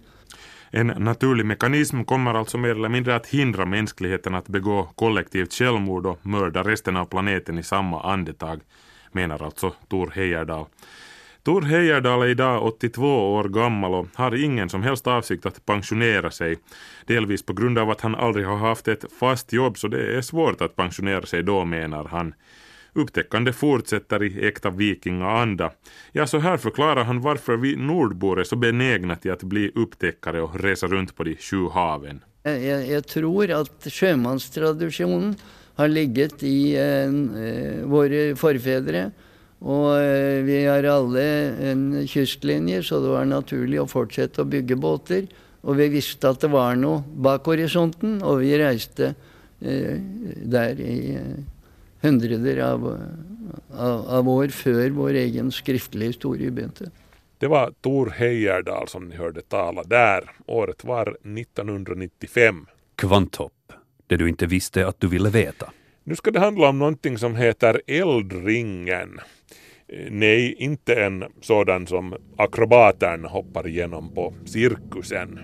En 0.70 0.86
naturlig 0.86 1.46
mekanism 1.46 2.04
kommer 2.04 2.34
alltså 2.34 2.58
mer 2.58 2.70
eller 2.70 2.88
mindre 2.88 3.14
att 3.14 3.26
hindra 3.26 3.66
mänskligheten 3.66 4.34
att 4.34 4.48
begå 4.48 4.88
kollektivt 4.94 5.52
självmord 5.52 6.06
och 6.06 6.26
mörda 6.26 6.62
resten 6.62 6.96
av 6.96 7.04
planeten 7.04 7.58
i 7.58 7.62
samma 7.62 8.02
andetag, 8.02 8.60
menar 9.12 9.42
alltså 9.42 9.72
Tor 9.88 10.12
Heyerdahl. 10.14 10.66
Tor 11.44 11.62
Heyerdahl 11.62 12.22
är 12.22 12.26
idag 12.26 12.66
82 12.66 13.34
år 13.34 13.44
gammal 13.44 13.94
och 13.94 14.06
har 14.14 14.44
ingen 14.44 14.68
som 14.68 14.82
helst 14.82 15.06
avsikt 15.06 15.46
att 15.46 15.66
pensionera 15.66 16.30
sig. 16.30 16.58
Delvis 17.06 17.42
på 17.42 17.52
grund 17.52 17.78
av 17.78 17.90
att 17.90 18.00
han 18.00 18.14
aldrig 18.14 18.46
har 18.46 18.56
haft 18.56 18.88
ett 18.88 19.04
fast 19.20 19.52
jobb 19.52 19.78
så 19.78 19.88
det 19.88 20.16
är 20.16 20.20
svårt 20.20 20.60
att 20.60 20.76
pensionera 20.76 21.26
sig 21.26 21.42
då 21.42 21.64
menar 21.64 22.04
han. 22.04 22.34
Upptäckande 22.92 23.52
fortsätter 23.52 24.22
i 24.22 24.46
äkta 24.46 24.70
vikingaanda. 24.70 25.72
Ja, 26.12 26.26
så 26.26 26.38
här 26.38 26.56
förklarar 26.56 27.04
han 27.04 27.20
varför 27.20 27.56
vi 27.56 27.76
nordbor 27.76 28.40
är 28.40 28.44
så 28.44 28.56
benägna 28.56 29.16
till 29.16 29.32
att 29.32 29.42
bli 29.42 29.72
upptäckare 29.74 30.42
och 30.42 30.60
resa 30.60 30.86
runt 30.86 31.16
på 31.16 31.24
de 31.24 31.36
sju 31.36 31.68
haven. 31.68 32.24
Jag, 32.42 32.86
jag 32.88 33.06
tror 33.06 33.50
att 33.50 33.86
sjömanstraditionen 33.90 35.36
har 35.74 35.88
legat 35.88 36.42
i 36.42 36.76
eh, 36.76 36.82
eh, 36.82 37.84
våra 37.84 38.36
förfäder 38.36 39.10
och 39.62 39.98
eh, 39.98 40.42
vi 40.44 40.66
har 40.66 40.84
alla 40.84 41.22
en 41.22 42.06
kystlinje 42.06 42.82
så 42.82 43.00
det 43.00 43.08
var 43.08 43.24
naturligt 43.24 43.80
att 43.80 43.90
fortsätta 43.90 44.42
att 44.42 44.48
bygga 44.48 44.76
båtar. 44.76 45.26
Och 45.60 45.80
vi 45.80 45.88
visste 45.88 46.28
att 46.28 46.40
det 46.40 46.48
var 46.48 46.74
något 46.74 47.06
bak 47.06 47.44
horisonten 47.44 48.22
och 48.22 48.42
vi 48.42 48.58
reste 48.58 49.14
eh, 49.60 49.96
där 50.44 50.80
i 50.80 51.14
eh, 51.14 51.44
hundreder 52.00 52.58
av, 52.58 52.98
av, 53.76 54.06
av, 54.08 54.28
år 54.28 54.48
før 54.48 54.90
vår 54.90 55.10
egen 55.10 55.52
skriftlige 55.52 56.06
historie 56.06 56.50
begynte. 56.50 56.90
Det 57.38 57.46
var 57.46 57.72
Tor 57.80 58.10
Heyerdahl 58.10 58.88
som 58.88 59.08
ni 59.08 59.16
hörde 59.16 59.42
tala 59.42 59.82
där. 59.82 60.30
Året 60.46 60.84
var 60.84 61.16
1995. 61.38 62.66
Kvanthopp, 62.96 63.72
det 64.06 64.16
du 64.16 64.28
inte 64.28 64.46
visste 64.46 64.86
att 64.86 65.00
du 65.00 65.08
ville 65.08 65.30
veta. 65.30 65.70
Nu 66.04 66.16
ska 66.16 66.30
det 66.30 66.40
handla 66.40 66.68
om 66.68 66.78
någonting 66.78 67.18
som 67.18 67.36
heter 67.36 67.80
Eldringen. 67.86 69.20
Nej, 70.10 70.54
inte 70.58 70.94
en 70.94 71.24
sådan 71.40 71.86
som 71.86 72.14
akrobaten 72.36 73.24
hoppar 73.24 73.66
igenom 73.66 74.14
på 74.14 74.34
cirkusen. 74.44 75.40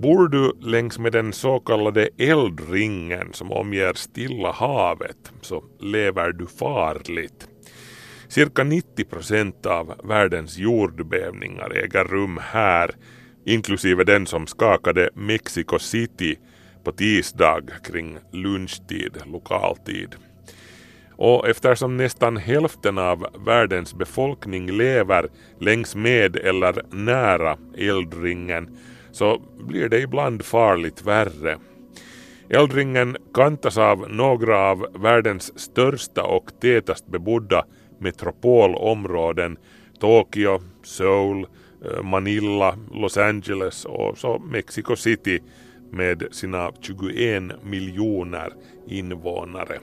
Bor 0.00 0.28
du 0.28 0.52
längs 0.60 0.98
med 0.98 1.12
den 1.12 1.32
så 1.32 1.60
kallade 1.60 2.08
eldringen 2.18 3.32
som 3.32 3.52
omger 3.52 3.92
Stilla 3.94 4.52
havet 4.52 5.32
så 5.40 5.64
lever 5.80 6.32
du 6.32 6.46
farligt. 6.46 7.48
Cirka 8.28 8.64
90 8.64 9.04
procent 9.04 9.66
av 9.66 9.94
världens 10.04 10.58
jordbävningar 10.58 11.70
äger 11.70 12.04
rum 12.04 12.38
här, 12.42 12.90
inklusive 13.44 14.04
den 14.04 14.26
som 14.26 14.46
skakade 14.46 15.10
Mexico 15.14 15.78
City 15.78 16.38
på 16.84 16.92
tisdag 16.92 17.62
kring 17.82 18.18
lunchtid 18.32 19.16
lokaltid. 19.26 20.14
Och 21.16 21.48
eftersom 21.48 21.96
nästan 21.96 22.36
hälften 22.36 22.98
av 22.98 23.26
världens 23.46 23.94
befolkning 23.94 24.70
lever 24.70 25.28
längs 25.60 25.94
med 25.94 26.36
eller 26.36 26.82
nära 26.90 27.58
eldringen 27.78 28.76
så 29.12 29.42
blir 29.58 29.88
det 29.88 30.00
ibland 30.00 30.44
farligt 30.44 31.02
värre. 31.02 31.58
Eldringen 32.48 33.16
kantas 33.34 33.78
av 33.78 34.10
några 34.10 34.58
av 34.58 34.86
världens 34.98 35.58
största 35.58 36.22
och 36.22 36.50
tätast 36.60 37.06
bebodda 37.06 37.64
metropolområden 37.98 39.56
Tokyo, 40.00 40.60
Seoul, 40.82 41.46
eh, 41.84 42.02
Manila, 42.02 42.78
Los 42.92 43.16
Angeles 43.16 43.84
och 43.84 44.18
så 44.18 44.38
Mexico 44.38 44.96
City 44.96 45.40
med 45.94 46.22
sina 46.30 46.72
21 46.80 47.42
miljoner 47.62 48.52
invånare. 48.88 49.78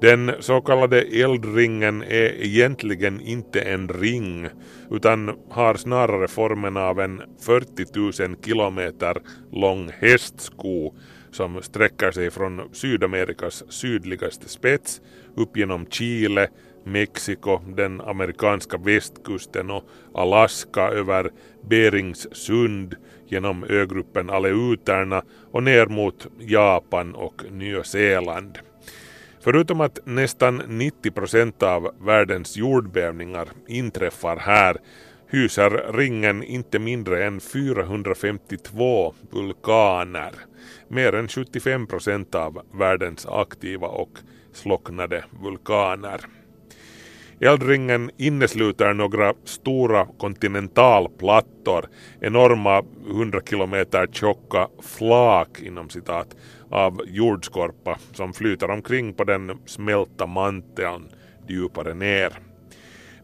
Den 0.00 0.32
så 0.40 0.60
kallade 0.60 1.00
eldringen 1.00 2.02
är 2.02 2.44
egentligen 2.44 3.20
inte 3.20 3.60
en 3.60 3.88
ring 3.88 4.48
utan 4.90 5.36
har 5.50 5.74
snarare 5.74 6.28
formen 6.28 6.76
av 6.76 7.00
en 7.00 7.22
40 7.40 8.22
000 8.28 8.36
kilometer 8.44 9.16
lång 9.52 9.90
hästsko 9.98 10.94
som 11.30 11.62
sträcker 11.62 12.10
sig 12.10 12.30
från 12.30 12.60
Sydamerikas 12.72 13.64
sydligaste 13.68 14.48
spets 14.48 15.00
upp 15.36 15.56
genom 15.56 15.86
Chile, 15.86 16.48
Mexiko, 16.86 17.60
den 17.66 18.00
amerikanska 18.00 18.78
västkusten 18.78 19.70
och 19.70 19.84
Alaska 20.14 20.82
över 20.82 21.30
Berings 21.68 22.36
sund 22.36 22.94
genom 23.26 23.64
ögruppen 23.64 24.30
Aleuterna 24.30 25.22
och 25.50 25.62
ner 25.62 25.86
mot 25.86 26.26
Japan 26.38 27.14
och 27.14 27.42
Nya 27.50 27.84
Zeeland. 27.84 28.58
Förutom 29.40 29.80
att 29.80 29.98
nästan 30.04 30.62
90 30.68 31.10
procent 31.10 31.62
av 31.62 31.94
världens 32.00 32.56
jordbävningar 32.56 33.48
inträffar 33.66 34.36
här 34.36 34.76
hyser 35.28 35.92
ringen 35.92 36.42
inte 36.42 36.78
mindre 36.78 37.26
än 37.26 37.40
452 37.40 39.14
vulkaner, 39.30 40.32
mer 40.88 41.14
än 41.14 41.28
75 41.28 41.86
procent 41.86 42.34
av 42.34 42.62
världens 42.72 43.26
aktiva 43.26 43.88
och 43.88 44.18
slocknade 44.52 45.24
vulkaner. 45.42 46.20
Eldringen 47.40 48.10
innesluter 48.16 48.94
några 48.94 49.34
stora 49.44 50.06
kontinentalplattor, 50.18 51.88
enorma 52.20 52.82
100 53.10 53.40
kilometer 53.50 54.06
tjocka 54.06 54.68
flak 54.82 55.60
inom 55.62 55.90
citat 55.90 56.36
av 56.70 57.00
jordskorpa 57.06 57.98
som 58.12 58.32
flyter 58.32 58.70
omkring 58.70 59.14
på 59.14 59.24
den 59.24 59.58
smälta 59.66 60.26
manteln 60.26 61.08
djupare 61.48 61.94
ner. 61.94 62.32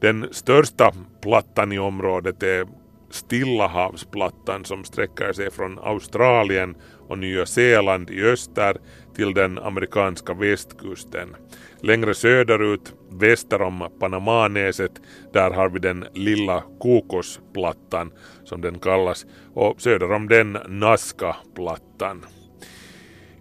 Den 0.00 0.28
största 0.30 0.92
plattan 1.22 1.72
i 1.72 1.78
området 1.78 2.42
är 2.42 2.66
Stillahavsplattan 3.10 4.64
som 4.64 4.84
sträcker 4.84 5.32
sig 5.32 5.50
från 5.50 5.78
Australien 5.78 6.74
och 7.08 7.18
Nya 7.18 7.46
Zeeland 7.46 8.10
i 8.10 8.22
öster 8.22 8.76
till 9.16 9.34
den 9.34 9.58
amerikanska 9.58 10.34
västkusten. 10.34 11.36
Längre 11.80 12.14
söderut, 12.14 12.94
väster 13.12 13.62
om 13.62 13.88
Panamanäset, 14.00 14.92
där 15.32 15.50
har 15.50 15.68
vi 15.68 15.78
den 15.78 16.04
lilla 16.14 16.62
Kokosplattan 16.80 18.12
som 18.44 18.60
den 18.60 18.78
kallas 18.78 19.26
och 19.54 19.80
söder 19.80 20.12
om 20.12 20.28
den 20.28 20.58
Nazca-plattan. 20.68 22.24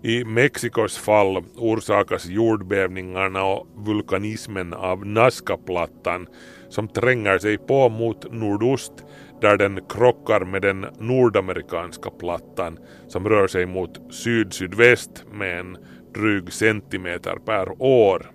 I 0.03 0.23
Mexikos 0.23 0.97
fall 0.97 1.43
orsakas 1.55 2.25
jordbävningarna 2.25 3.43
och 3.43 3.67
vulkanismen 3.75 4.73
av 4.73 5.05
Nazca-plattan 5.05 6.27
som 6.69 6.87
tränger 6.87 7.37
sig 7.37 7.57
på 7.57 7.89
mot 7.89 8.33
nordost 8.33 8.93
där 9.41 9.57
den 9.57 9.79
krockar 9.89 10.45
med 10.45 10.61
den 10.61 10.85
nordamerikanska 10.99 12.09
plattan 12.09 12.79
som 13.07 13.29
rör 13.29 13.47
sig 13.47 13.65
mot 13.65 14.13
syd-sydväst 14.13 15.25
med 15.31 15.59
en 15.59 15.77
dryg 16.13 16.53
centimeter 16.53 17.35
per 17.45 17.81
år. 17.81 18.31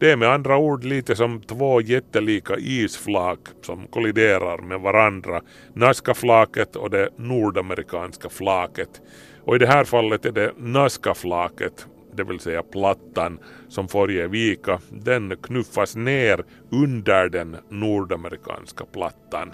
Det 0.00 0.10
är 0.10 0.16
med 0.16 0.28
andra 0.28 0.56
ord 0.56 0.84
lite 0.84 1.16
som 1.16 1.40
två 1.40 1.80
jättelika 1.80 2.56
isflak 2.58 3.38
som 3.62 3.86
kolliderar 3.86 4.58
med 4.58 4.80
varandra, 4.80 5.40
Nazca-flaket 5.72 6.76
och 6.76 6.90
det 6.90 7.08
nordamerikanska 7.16 8.28
flaket. 8.28 9.00
Och 9.44 9.56
i 9.56 9.58
det 9.58 9.66
här 9.66 9.84
fallet 9.84 10.26
är 10.26 10.32
det 10.32 10.52
Nazca-flaket, 10.56 11.86
det 12.14 12.24
vill 12.24 12.40
säga 12.40 12.62
plattan, 12.62 13.38
som 13.68 13.88
får 13.88 14.12
ge 14.12 14.26
vika. 14.26 14.80
Den 14.88 15.36
knuffas 15.42 15.96
ner 15.96 16.44
under 16.70 17.28
den 17.28 17.56
nordamerikanska 17.68 18.84
plattan. 18.84 19.52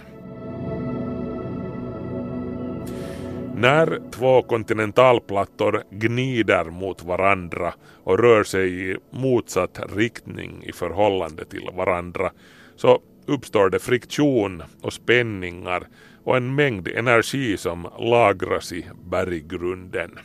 När 3.59 4.01
två 4.11 4.43
kontinentalplattor 4.43 5.83
gnider 5.91 6.65
mot 6.65 7.05
varandra 7.05 7.75
och 8.05 8.19
rör 8.19 8.45
sig 8.45 8.91
i 8.91 8.97
motsatt 9.11 9.81
riktning 9.97 10.65
i 10.65 10.73
förhållande 10.73 11.45
till 11.45 11.71
varandra 11.75 12.31
så 12.77 13.01
uppstår 13.27 13.71
det 13.71 13.79
friktion 13.79 14.63
och 14.83 14.93
spänningar 14.93 15.87
och 16.25 16.37
en 16.37 16.55
mängd 16.55 16.89
energi 16.89 17.57
som 17.57 17.89
lagras 17.99 18.73
i 18.73 18.85
berggrunden. 19.05 20.19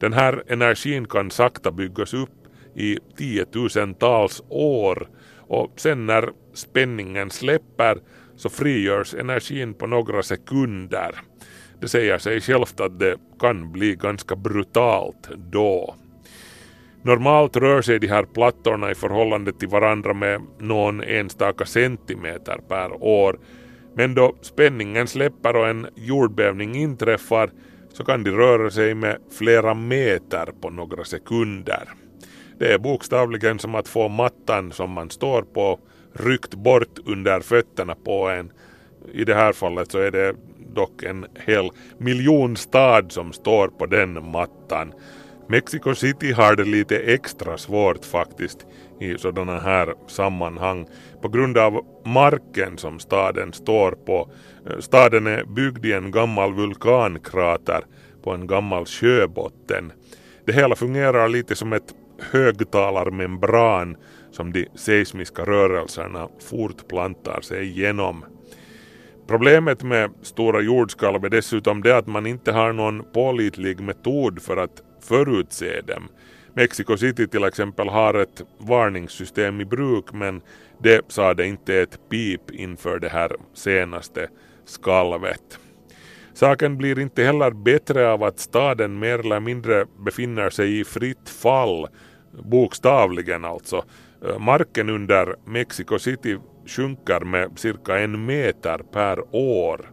Den 0.00 0.12
här 0.12 0.42
energin 0.46 1.06
kan 1.06 1.30
sakta 1.30 1.70
byggas 1.70 2.14
upp 2.14 2.46
i 2.74 2.98
tiotusentals 3.16 4.42
år 4.48 5.08
och 5.38 5.72
sen 5.76 6.06
när 6.06 6.30
spänningen 6.54 7.30
släpper 7.30 7.98
så 8.36 8.48
frigörs 8.48 9.14
energin 9.14 9.74
på 9.74 9.86
några 9.86 10.22
sekunder. 10.22 11.14
Det 11.82 11.88
säger 11.88 12.18
sig 12.18 12.40
självt 12.40 12.80
att 12.80 12.98
det 12.98 13.16
kan 13.40 13.72
bli 13.72 13.94
ganska 13.94 14.36
brutalt 14.36 15.28
då. 15.36 15.94
Normalt 17.02 17.56
rör 17.56 17.82
sig 17.82 17.98
de 17.98 18.06
här 18.06 18.24
plattorna 18.24 18.90
i 18.90 18.94
förhållande 18.94 19.52
till 19.52 19.68
varandra 19.68 20.14
med 20.14 20.42
någon 20.58 21.02
enstaka 21.02 21.64
centimeter 21.64 22.60
per 22.68 23.02
år 23.02 23.38
men 23.94 24.14
då 24.14 24.36
spänningen 24.40 25.06
släpper 25.06 25.56
och 25.56 25.68
en 25.68 25.86
jordbävning 25.94 26.74
inträffar 26.74 27.50
så 27.92 28.04
kan 28.04 28.24
de 28.24 28.30
röra 28.30 28.70
sig 28.70 28.94
med 28.94 29.18
flera 29.38 29.74
meter 29.74 30.46
på 30.60 30.70
några 30.70 31.04
sekunder. 31.04 31.88
Det 32.58 32.72
är 32.72 32.78
bokstavligen 32.78 33.58
som 33.58 33.74
att 33.74 33.88
få 33.88 34.08
mattan 34.08 34.72
som 34.72 34.90
man 34.90 35.10
står 35.10 35.42
på 35.42 35.80
ryckt 36.12 36.54
bort 36.54 36.98
under 37.06 37.40
fötterna 37.40 37.94
på 38.04 38.28
en. 38.28 38.52
I 39.12 39.24
det 39.24 39.34
här 39.34 39.52
fallet 39.52 39.90
så 39.90 39.98
är 39.98 40.10
det 40.10 40.34
dock 40.74 41.02
en 41.02 41.26
hel 41.46 41.70
miljonstad 41.98 43.12
som 43.12 43.32
står 43.32 43.68
på 43.68 43.86
den 43.86 44.30
mattan. 44.30 44.92
Mexico 45.48 45.94
City 45.94 46.32
har 46.32 46.56
det 46.56 46.64
lite 46.64 46.98
extra 46.98 47.58
svårt 47.58 48.04
faktiskt 48.04 48.66
i 49.00 49.18
sådana 49.18 49.58
här 49.58 49.94
sammanhang 50.06 50.86
på 51.22 51.28
grund 51.28 51.58
av 51.58 51.86
marken 52.04 52.78
som 52.78 52.98
staden 52.98 53.52
står 53.52 53.92
på. 53.92 54.30
Eh, 54.70 54.78
staden 54.78 55.26
är 55.26 55.44
byggd 55.44 55.86
i 55.86 55.92
en 55.92 56.10
gammal 56.10 56.54
vulkankrater 56.54 57.84
på 58.24 58.30
en 58.30 58.46
gammal 58.46 58.86
sjöbotten. 58.86 59.92
Det 60.46 60.52
hela 60.52 60.76
fungerar 60.76 61.28
lite 61.28 61.54
som 61.56 61.72
ett 61.72 61.94
högtalarmembran 62.30 63.96
som 64.30 64.52
de 64.52 64.68
seismiska 64.74 65.42
rörelserna 65.42 66.28
fortplantar 66.50 67.40
sig 67.40 67.62
igenom. 67.68 68.24
Problemet 69.26 69.82
med 69.82 70.10
stora 70.22 70.60
jordskalv 70.60 71.24
är 71.24 71.28
dessutom 71.28 71.82
det 71.82 71.96
att 71.96 72.06
man 72.06 72.26
inte 72.26 72.52
har 72.52 72.72
någon 72.72 73.04
pålitlig 73.12 73.80
metod 73.80 74.42
för 74.42 74.56
att 74.56 74.82
förutse 75.00 75.80
dem. 75.80 76.08
Mexico 76.54 76.96
City 76.96 77.28
till 77.28 77.44
exempel 77.44 77.88
har 77.88 78.14
ett 78.14 78.42
varningssystem 78.58 79.60
i 79.60 79.64
bruk 79.64 80.12
men 80.12 80.40
det 80.78 81.00
sade 81.08 81.46
inte 81.46 81.74
ett 81.74 81.98
pip 82.10 82.50
inför 82.50 82.98
det 82.98 83.08
här 83.08 83.36
senaste 83.54 84.28
skalvet. 84.64 85.58
Saken 86.34 86.78
blir 86.78 86.98
inte 86.98 87.24
heller 87.24 87.50
bättre 87.50 88.12
av 88.12 88.22
att 88.22 88.38
staden 88.38 88.98
mer 88.98 89.18
eller 89.18 89.40
mindre 89.40 89.86
befinner 90.04 90.50
sig 90.50 90.80
i 90.80 90.84
fritt 90.84 91.28
fall, 91.28 91.88
bokstavligen 92.44 93.44
alltså. 93.44 93.84
Marken 94.38 94.90
under 94.90 95.36
Mexico 95.44 95.98
City 95.98 96.38
sjunker 96.66 97.20
med 97.20 97.58
cirka 97.58 97.98
en 97.98 98.26
meter 98.26 98.78
per 98.92 99.34
år. 99.34 99.90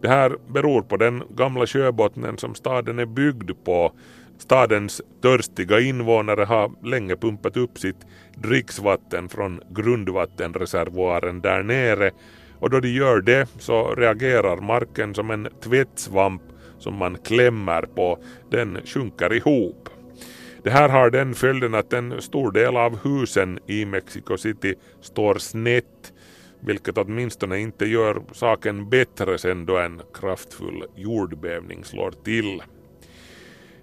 Det 0.00 0.08
här 0.08 0.36
beror 0.46 0.82
på 0.82 0.96
den 0.96 1.22
gamla 1.30 1.66
sjöbottnen 1.66 2.38
som 2.38 2.54
staden 2.54 2.98
är 2.98 3.06
byggd 3.06 3.50
på. 3.64 3.92
Stadens 4.38 5.02
törstiga 5.22 5.80
invånare 5.80 6.44
har 6.44 6.70
länge 6.82 7.16
pumpat 7.16 7.56
upp 7.56 7.78
sitt 7.78 8.06
dricksvatten 8.34 9.28
från 9.28 9.60
grundvattenreservoaren 9.70 11.40
där 11.40 11.62
nere 11.62 12.10
och 12.60 12.70
då 12.70 12.80
de 12.80 12.88
gör 12.88 13.20
det 13.20 13.48
så 13.58 13.94
reagerar 13.94 14.56
marken 14.56 15.14
som 15.14 15.30
en 15.30 15.48
tvättsvamp 15.60 16.42
som 16.78 16.94
man 16.94 17.18
klämmer 17.24 17.82
på. 17.82 18.18
Den 18.50 18.78
sjunker 18.84 19.32
ihop. 19.32 19.88
Det 20.68 20.72
här 20.72 20.88
har 20.88 21.10
den 21.10 21.34
följden 21.34 21.74
att 21.74 21.92
en 21.92 22.22
stor 22.22 22.52
del 22.52 22.76
av 22.76 22.98
husen 23.04 23.58
i 23.66 23.84
Mexico 23.84 24.36
City 24.36 24.74
står 25.00 25.34
snett 25.34 26.12
vilket 26.60 26.98
åtminstone 26.98 27.58
inte 27.58 27.86
gör 27.86 28.22
saken 28.32 28.88
bättre 28.88 29.38
sen 29.38 29.66
då 29.66 29.78
en 29.78 30.02
kraftfull 30.14 30.84
jordbävning 30.96 31.84
slår 31.84 32.10
till. 32.10 32.62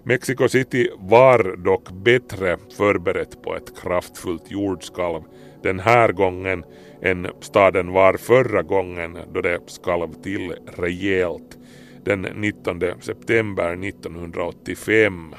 Mexico 0.02 0.48
City 0.48 0.88
var 0.98 1.56
dock 1.56 1.90
bättre 1.92 2.56
förberett 2.76 3.42
på 3.42 3.56
ett 3.56 3.80
kraftfullt 3.82 4.50
jordskalv 4.50 5.22
den 5.62 5.80
här 5.80 6.12
gången 6.12 6.64
än 7.02 7.26
staden 7.40 7.92
var 7.92 8.16
förra 8.16 8.62
gången 8.62 9.18
då 9.32 9.40
det 9.40 9.60
skalv 9.66 10.12
till 10.22 10.54
rejält 10.76 11.58
den 12.04 12.22
19 12.22 12.80
september 13.00 13.86
1985. 13.88 15.34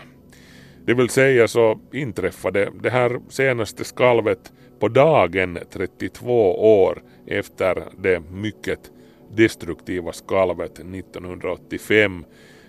Det 0.88 0.93
vill 0.93 1.09
säga 1.09 1.47
så 1.47 1.79
inträffade 1.91 2.71
det 2.81 2.89
här 2.89 3.19
senaste 3.29 3.83
skalvet 3.83 4.53
på 4.79 4.88
dagen 4.88 5.59
32 5.71 6.81
år 6.81 7.03
efter 7.25 7.83
det 7.97 8.19
mycket 8.31 8.79
destruktiva 9.35 10.11
skalvet 10.11 10.79
1985. 10.79 12.25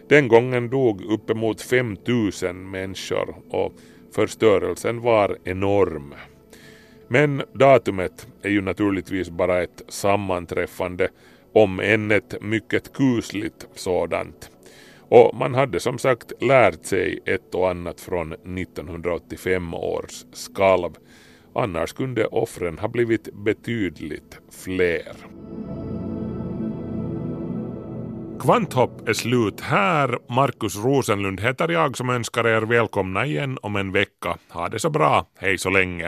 Den 0.08 0.28
gången 0.28 0.70
dog 0.70 1.02
uppemot 1.02 1.62
5000 1.62 2.70
människor 2.70 3.36
och 3.50 3.72
förstörelsen 4.14 5.00
var 5.00 5.38
enorm. 5.44 6.14
Men 7.08 7.42
datumet 7.52 8.26
är 8.42 8.50
ju 8.50 8.60
naturligtvis 8.60 9.30
bara 9.30 9.62
ett 9.62 9.82
sammanträffande, 9.88 11.08
om 11.52 11.80
än 11.80 12.10
ett 12.10 12.42
mycket 12.42 12.92
kusligt 12.92 13.66
sådant. 13.74 14.50
Och 15.08 15.34
man 15.34 15.54
hade 15.54 15.80
som 15.80 15.98
sagt 15.98 16.32
lärt 16.42 16.84
sig 16.84 17.18
ett 17.24 17.54
och 17.54 17.70
annat 17.70 18.00
från 18.00 18.32
1985 18.32 19.74
års 19.74 20.24
skalv. 20.32 20.90
Annars 21.54 21.92
kunde 21.92 22.26
offren 22.26 22.78
ha 22.78 22.88
blivit 22.88 23.28
betydligt 23.34 24.38
fler. 24.64 25.16
Kvanthopp 28.40 29.08
är 29.08 29.12
slut 29.12 29.60
här. 29.60 30.18
Markus 30.28 30.76
Rosenlund 30.76 31.40
heter 31.40 31.68
jag 31.68 31.96
som 31.96 32.10
önskar 32.10 32.46
er 32.46 32.62
välkomna 32.62 33.26
igen 33.26 33.58
om 33.62 33.76
en 33.76 33.92
vecka. 33.92 34.38
Ha 34.48 34.68
det 34.68 34.78
så 34.78 34.90
bra. 34.90 35.26
Hej 35.38 35.58
så 35.58 35.70
länge. 35.70 35.96